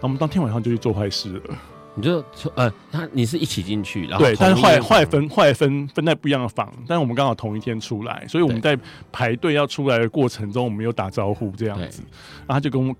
[0.00, 1.42] 那我们当天晚上就去做坏事了。
[1.94, 2.24] 你就
[2.54, 8.78] 呃，他你是一起进去，然后对，但是后来后来分后来分分在不一样的房，但是我们刚好同一天出来，所以我们在
[9.10, 12.02] 排队要出来的过程中，我们有打招呼这样子，
[12.46, 12.94] 然后他就跟我。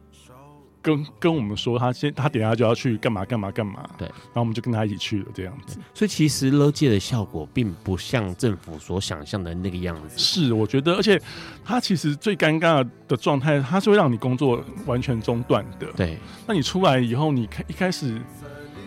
[0.85, 5.79] 跟跟我们说，他先他等下就要去干嘛干嘛干嘛，对，然后我们就跟他一起去了，这样子。
[5.95, 10.19] 所以其实乐界的效果并不像政府所想象的那个样子。
[10.19, 11.23] 是，我觉得，而且
[11.65, 15.87] 他其实最尴尬的状态，他是会让你工作完全中断的。
[15.93, 16.19] 对，
[16.49, 18.21] 那你出来以后，你开一开始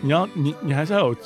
[0.06, 1.16] 你要你你还是要有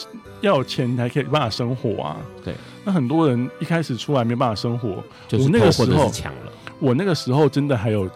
[0.41, 2.17] 要有钱，你才可以办法生活啊。
[2.45, 2.55] 对，
[2.85, 8.09] 那很多人一开始出来没办法生活，就是我那个时候抢了，我那个时候真的还有。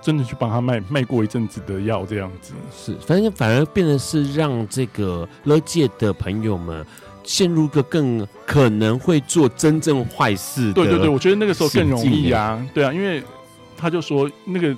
[0.00, 6.82] 真的去帮他卖卖过一阵子的药，这样子是，反正反而变得是让这个乐界的朋友们
[7.22, 10.72] 陷入个更可能会做真正坏事。
[10.72, 13.22] 对对对，我觉得那个时候更容易啊，对啊，因为
[13.76, 14.74] 他就说那个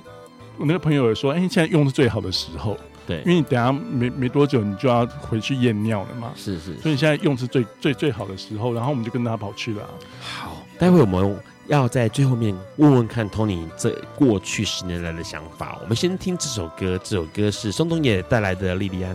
[0.57, 2.75] 我那个朋友也说，哎、欸，现在用是最好的时候，
[3.07, 9.89] 对，因为你等下没没多久你就要回去验尿了嘛，是是，所以你现在用是最最最好的时候，然后我们就跟他跑去了。
[10.21, 11.39] 好，待会我们。
[11.67, 15.77] 要在最后面问问看 Tony 这过去十年来的想法。
[15.81, 19.13] 我们先听这首歌，这首歌是松东野带来的《莉莉安》。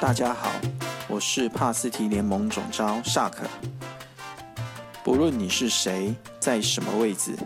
[0.00, 0.50] 大家好，
[1.06, 3.44] 我是帕斯提联盟总招萨克。
[5.04, 7.36] 不论你是谁，在什么位置，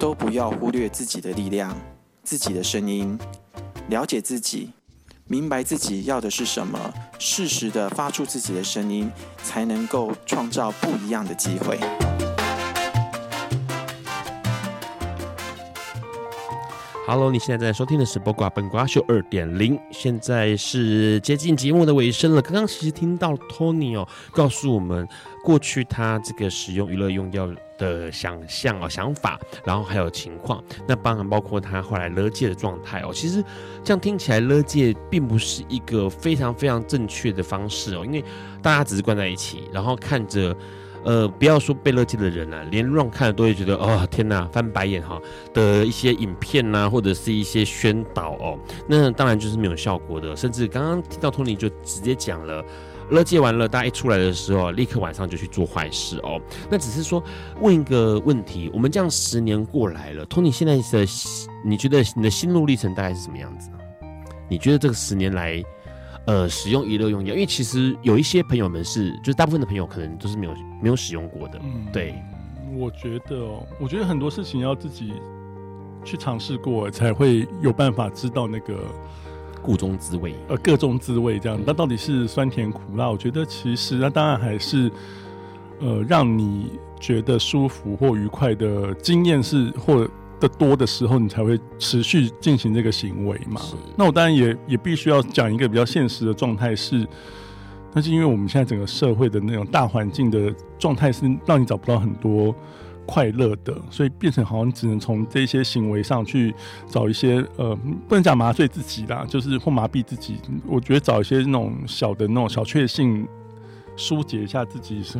[0.00, 1.76] 都不要忽略自己的力量、
[2.24, 3.18] 自己的声音，
[3.90, 4.70] 了解自己。
[5.26, 11.78] 明白自己要的是什么，适时的发出自己的声音，才能够创造不一样的机会。
[17.06, 22.40] Hello，你现在在收听的是《八卦本瓜秀》二点零，现在是接近节目的尾声了。
[22.40, 25.06] 刚刚其实听到 Tony 哦，告诉我们
[25.44, 27.46] 过去他这个使用娱乐用药
[27.80, 33.10] 的想象哦、想法，然后还有情况，那当然包括他后来勒戒的状态哦。
[33.12, 33.42] 其实
[33.82, 38.22] 这样听起来，勒戒并不是一个非常非常正确的方式哦，因为
[38.62, 40.54] 大家只是关在一起，然后看着，
[41.04, 45.20] 呃，不要说被勒戒的人啊，连让看了都会觉得哦天哪，翻白眼哈
[45.54, 50.36] 的一些影片呐、或者是一些宣导哦，那当然就是没有效果的。
[50.36, 52.64] 甚至刚刚听到托尼就直接讲了。
[53.10, 56.40] 勒戒完了，大家一出来的时候，立刻晚上就去做坏事哦。
[56.70, 57.20] 那只是说
[57.60, 61.06] 问一个问题：我们这样十年过来了托尼现在的
[61.64, 63.68] 你觉得你的心路历程大概是什么样子？
[64.48, 65.60] 你觉得这个十年来，
[66.26, 71.60] 呃，使用娱乐用药，因为其实有一些朋友们是，就是大部分的朋友可能都是没有没有使用过的。
[71.62, 72.14] 嗯，对。
[72.76, 75.12] 我觉得哦，我觉得很多事情要自己
[76.04, 78.78] 去尝试过，才会有办法知道那个。
[79.62, 83.10] 故中滋味，呃，各种滋味这样，那到底是酸甜苦辣？
[83.10, 84.90] 我觉得其实那当然还是，
[85.80, 90.08] 呃，让你觉得舒服或愉快的经验是或
[90.40, 93.60] 的多的时候，你才会持续进行这个行为嘛。
[93.96, 97.06] 那我当然也也必须要讲一个比较现实的状态是，
[97.92, 102.54] 那是因为我们现在整个社会的那种大环境的状态是让你找不到很多。
[103.06, 106.54] 快乐的，所以变成好像只能从这些行为上去
[106.86, 107.76] 找一些呃，
[108.08, 110.36] 不能讲麻醉自己啦，就是或麻痹自己。
[110.64, 113.26] 我觉得找一些那种小的那种小确幸，
[113.96, 115.18] 疏解一下自己，是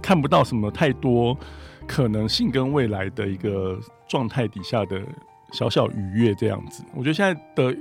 [0.00, 1.36] 看不到什么太多
[1.86, 3.78] 可能性跟未来的一个
[4.08, 5.00] 状态底下的
[5.52, 6.84] 小小愉悦这样子。
[6.94, 7.76] 我觉得现在的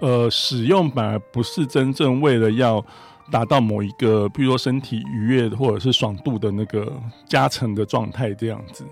[0.00, 2.84] 呃使用反而不是真正为了要。
[3.30, 6.92] 达到某一个，比如说身体愉悦或者是爽度的那个
[7.24, 8.84] 加成的状态，这样子，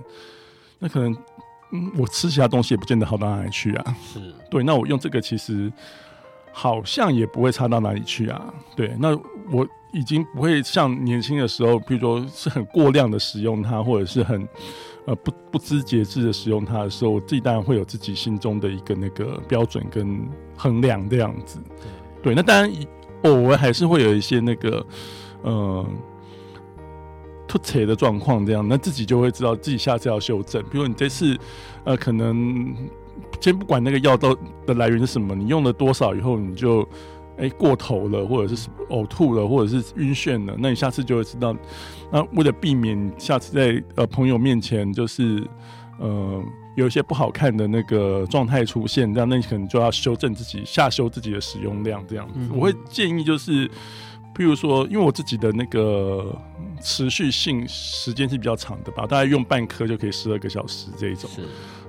[0.79, 1.13] 那可能，
[1.73, 3.97] 嗯，我吃其他东西也不见得好到哪里去啊。
[4.03, 5.71] 是，对，那我用这个其实
[6.53, 8.55] 好像也不会差到哪里去啊。
[8.75, 9.11] 对，那
[9.51, 14.49] 我已经不会像年轻的时候，比如说是很过量的使用它，或者是很
[15.07, 20.21] 呃不不知节制的使用它的时候，我自己当然会有自己心中的一个那个标准跟
[20.57, 21.59] 衡量这样子。
[22.23, 22.73] 对，那当然。
[23.25, 24.87] 偶尔还是会有一些那个，
[25.43, 25.87] 呃，
[27.47, 30.63] 突扯的状况，这样，那自己就会知道自己下次要修正。
[30.71, 31.37] 比如你这次，
[31.85, 32.75] 呃，可能
[33.39, 34.35] 先不管那个药到
[34.65, 36.89] 的来源是什么，你用了多少以后，你就
[37.41, 41.57] 哎、欸、过头了，或者是呕吐了，或者是晕眩了，那你下次就会知道。
[42.13, 45.43] 那为了避免下次在呃朋友面前就是
[45.99, 46.43] 呃。
[46.77, 52.39] 有一些不好看的那个状态出现，这样那你可能就要修正自己，下修自己的使用量，这样子。
[52.55, 53.69] 我会建议就是，
[54.35, 56.35] 譬如说，因为我自己的那个
[56.81, 61.29] 持续性时间是比较长的吧，大概用半颗就可以十二个小时这一种。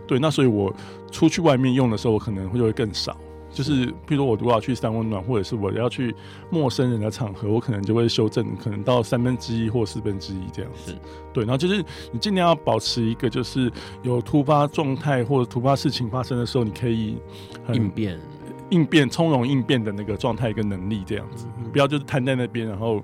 [0.08, 0.20] 对。
[0.20, 0.76] 那所以我
[1.12, 3.16] 出去外面用的时候，我可能会就会更少。
[3.54, 6.16] 就是，譬如说我如果要去三温暖，或者是我要去
[6.50, 10.96] 陌生人的场合，我可能就会修正，可能到三分之一或四分之一这样子。
[11.34, 13.72] 对，然后就是你尽量要保持一个，就是
[14.04, 17.18] 有突发状态或者突发事情发生的时候，你可以
[17.74, 18.20] 应变。
[18.70, 23.02] 应变、从容应变的那个状态跟能力，这样子，不要就是瘫在那边，然后。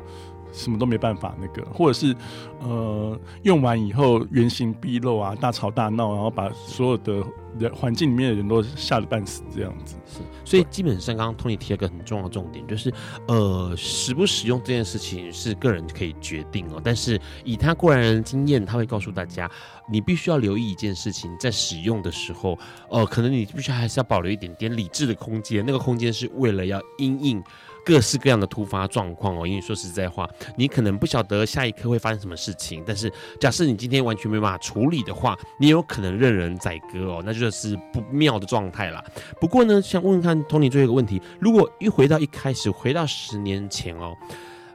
[0.53, 2.15] 什么都没办法，那个或者是，
[2.61, 7.21] 呃，用完以后原形毕露啊，大吵大闹，然后把所有的
[7.59, 9.97] 人环境里面的人都吓得半死，这样子。
[10.05, 12.89] 是，所以基本上刚刚 Tony 提了一个很重要的重点，就是，
[13.27, 16.79] 呃，使不使用这件事情是个人可以决定哦。
[16.81, 19.51] 但是以他过来人的经验，他会告诉大家，
[19.91, 22.57] 你必须要留意一件事情，在使用的时候，
[22.89, 27.43] 呃，可能你必须还是要保留一点点理智的空间，那个空间是为了要因应。
[27.87, 32.83] 各式各样的突发状况哦，因为说实在话，你可能不晓得下一刻会发生什么事情。
[32.85, 33.09] 但是，
[33.39, 39.01] 假设你今天完全没办法处理的话，你有可能任人宰割哦，那就是不妙的状态啦。
[39.39, 44.13] 不过呢，想问问看 Tony 最后一个问题：如果一回到一开始，回到十年前哦，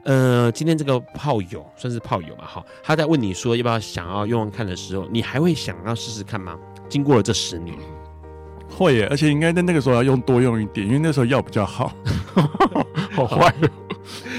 [0.04, 2.46] 呃，今天这个炮友算是炮友嘛？
[2.46, 6.58] 哈，他在问你说要不要想要用用看的时候，你还会想要试试看吗？
[6.88, 7.76] 经过了这十年。
[8.77, 11.93] 会耶，而且应该在那个时候要用多用一点，因为那时候药比较好。
[13.12, 13.70] 好坏哦，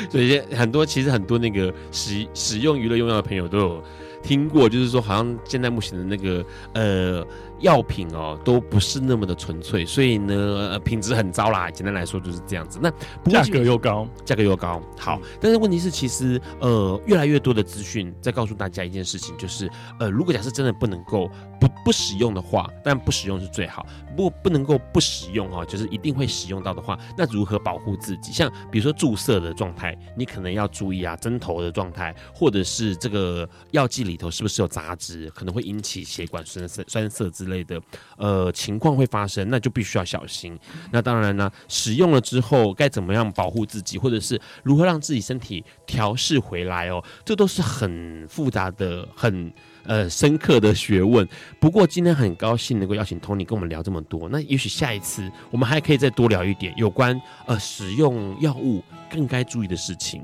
[0.09, 3.83] 所以很多其实很多那个使使用娱乐用药的朋友都有
[4.23, 7.25] 听过，就是说好像现在目前的那个呃。
[7.59, 10.35] 药品哦都不是那么的纯粹，所以呢，
[10.71, 11.71] 呃，品质很糟啦。
[11.71, 12.77] 简单来说就是这样子。
[12.81, 12.91] 那
[13.31, 14.81] 价格又高，价格又高。
[14.99, 23.85] 好，但是问题是，其实呃，越来越多的资讯在告诉大家一件事情，就是呃，如果假设真的不能够不不使用的话，但不使用是最好。
[24.15, 28.31] 不不能够不使用哈，就是一定会使用到的话，那如何保护自己？
[28.31, 37.81] 像比如说注射的状态，你可能要注意啊，针头的状态，或者是这个药剂里头是不是有杂质，可能会引起血管栓塞、栓塞之类的。
[38.17, 40.57] 呃情况会发生，那就必须要小心。
[40.91, 49.51] 那当然呢，使用了之后该怎么样保护自己，或者是如何让自己身体调试回来哦，这都是很复杂的、很
[49.85, 51.27] 呃深刻的学问。
[51.59, 54.27] 不过今天很高兴能够邀请 Tony 跟我们聊这么多。
[54.29, 60.21] 那也许下一次我们还可以再多聊一点有关呃使用药物更该注意的事情。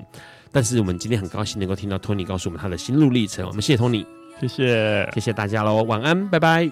[0.52, 3.46] 但是我们今天很高兴能够听到 Tony 告诉我们他的心路历程。
[3.48, 4.06] 我们谢谢 Tony，
[4.42, 6.70] 谢谢，谢谢大家喽，晚安，拜拜。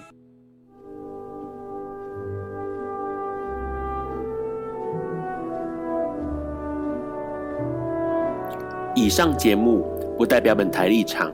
[8.96, 9.86] 以上节目
[10.18, 11.32] 不代表本台立场，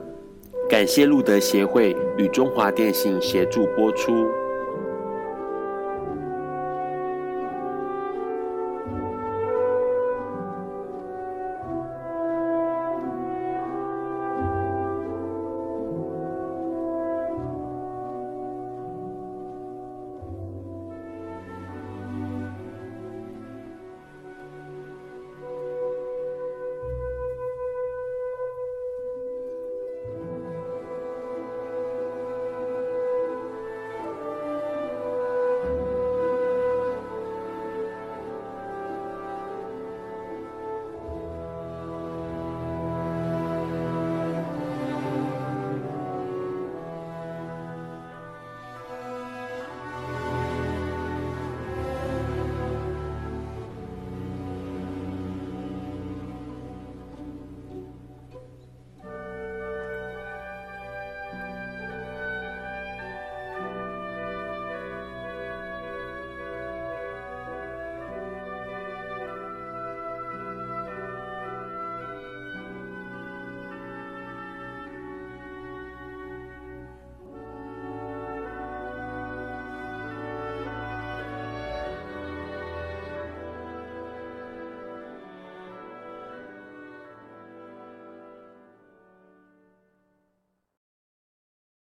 [0.66, 4.43] 感谢路德协会与中华电信协助播出。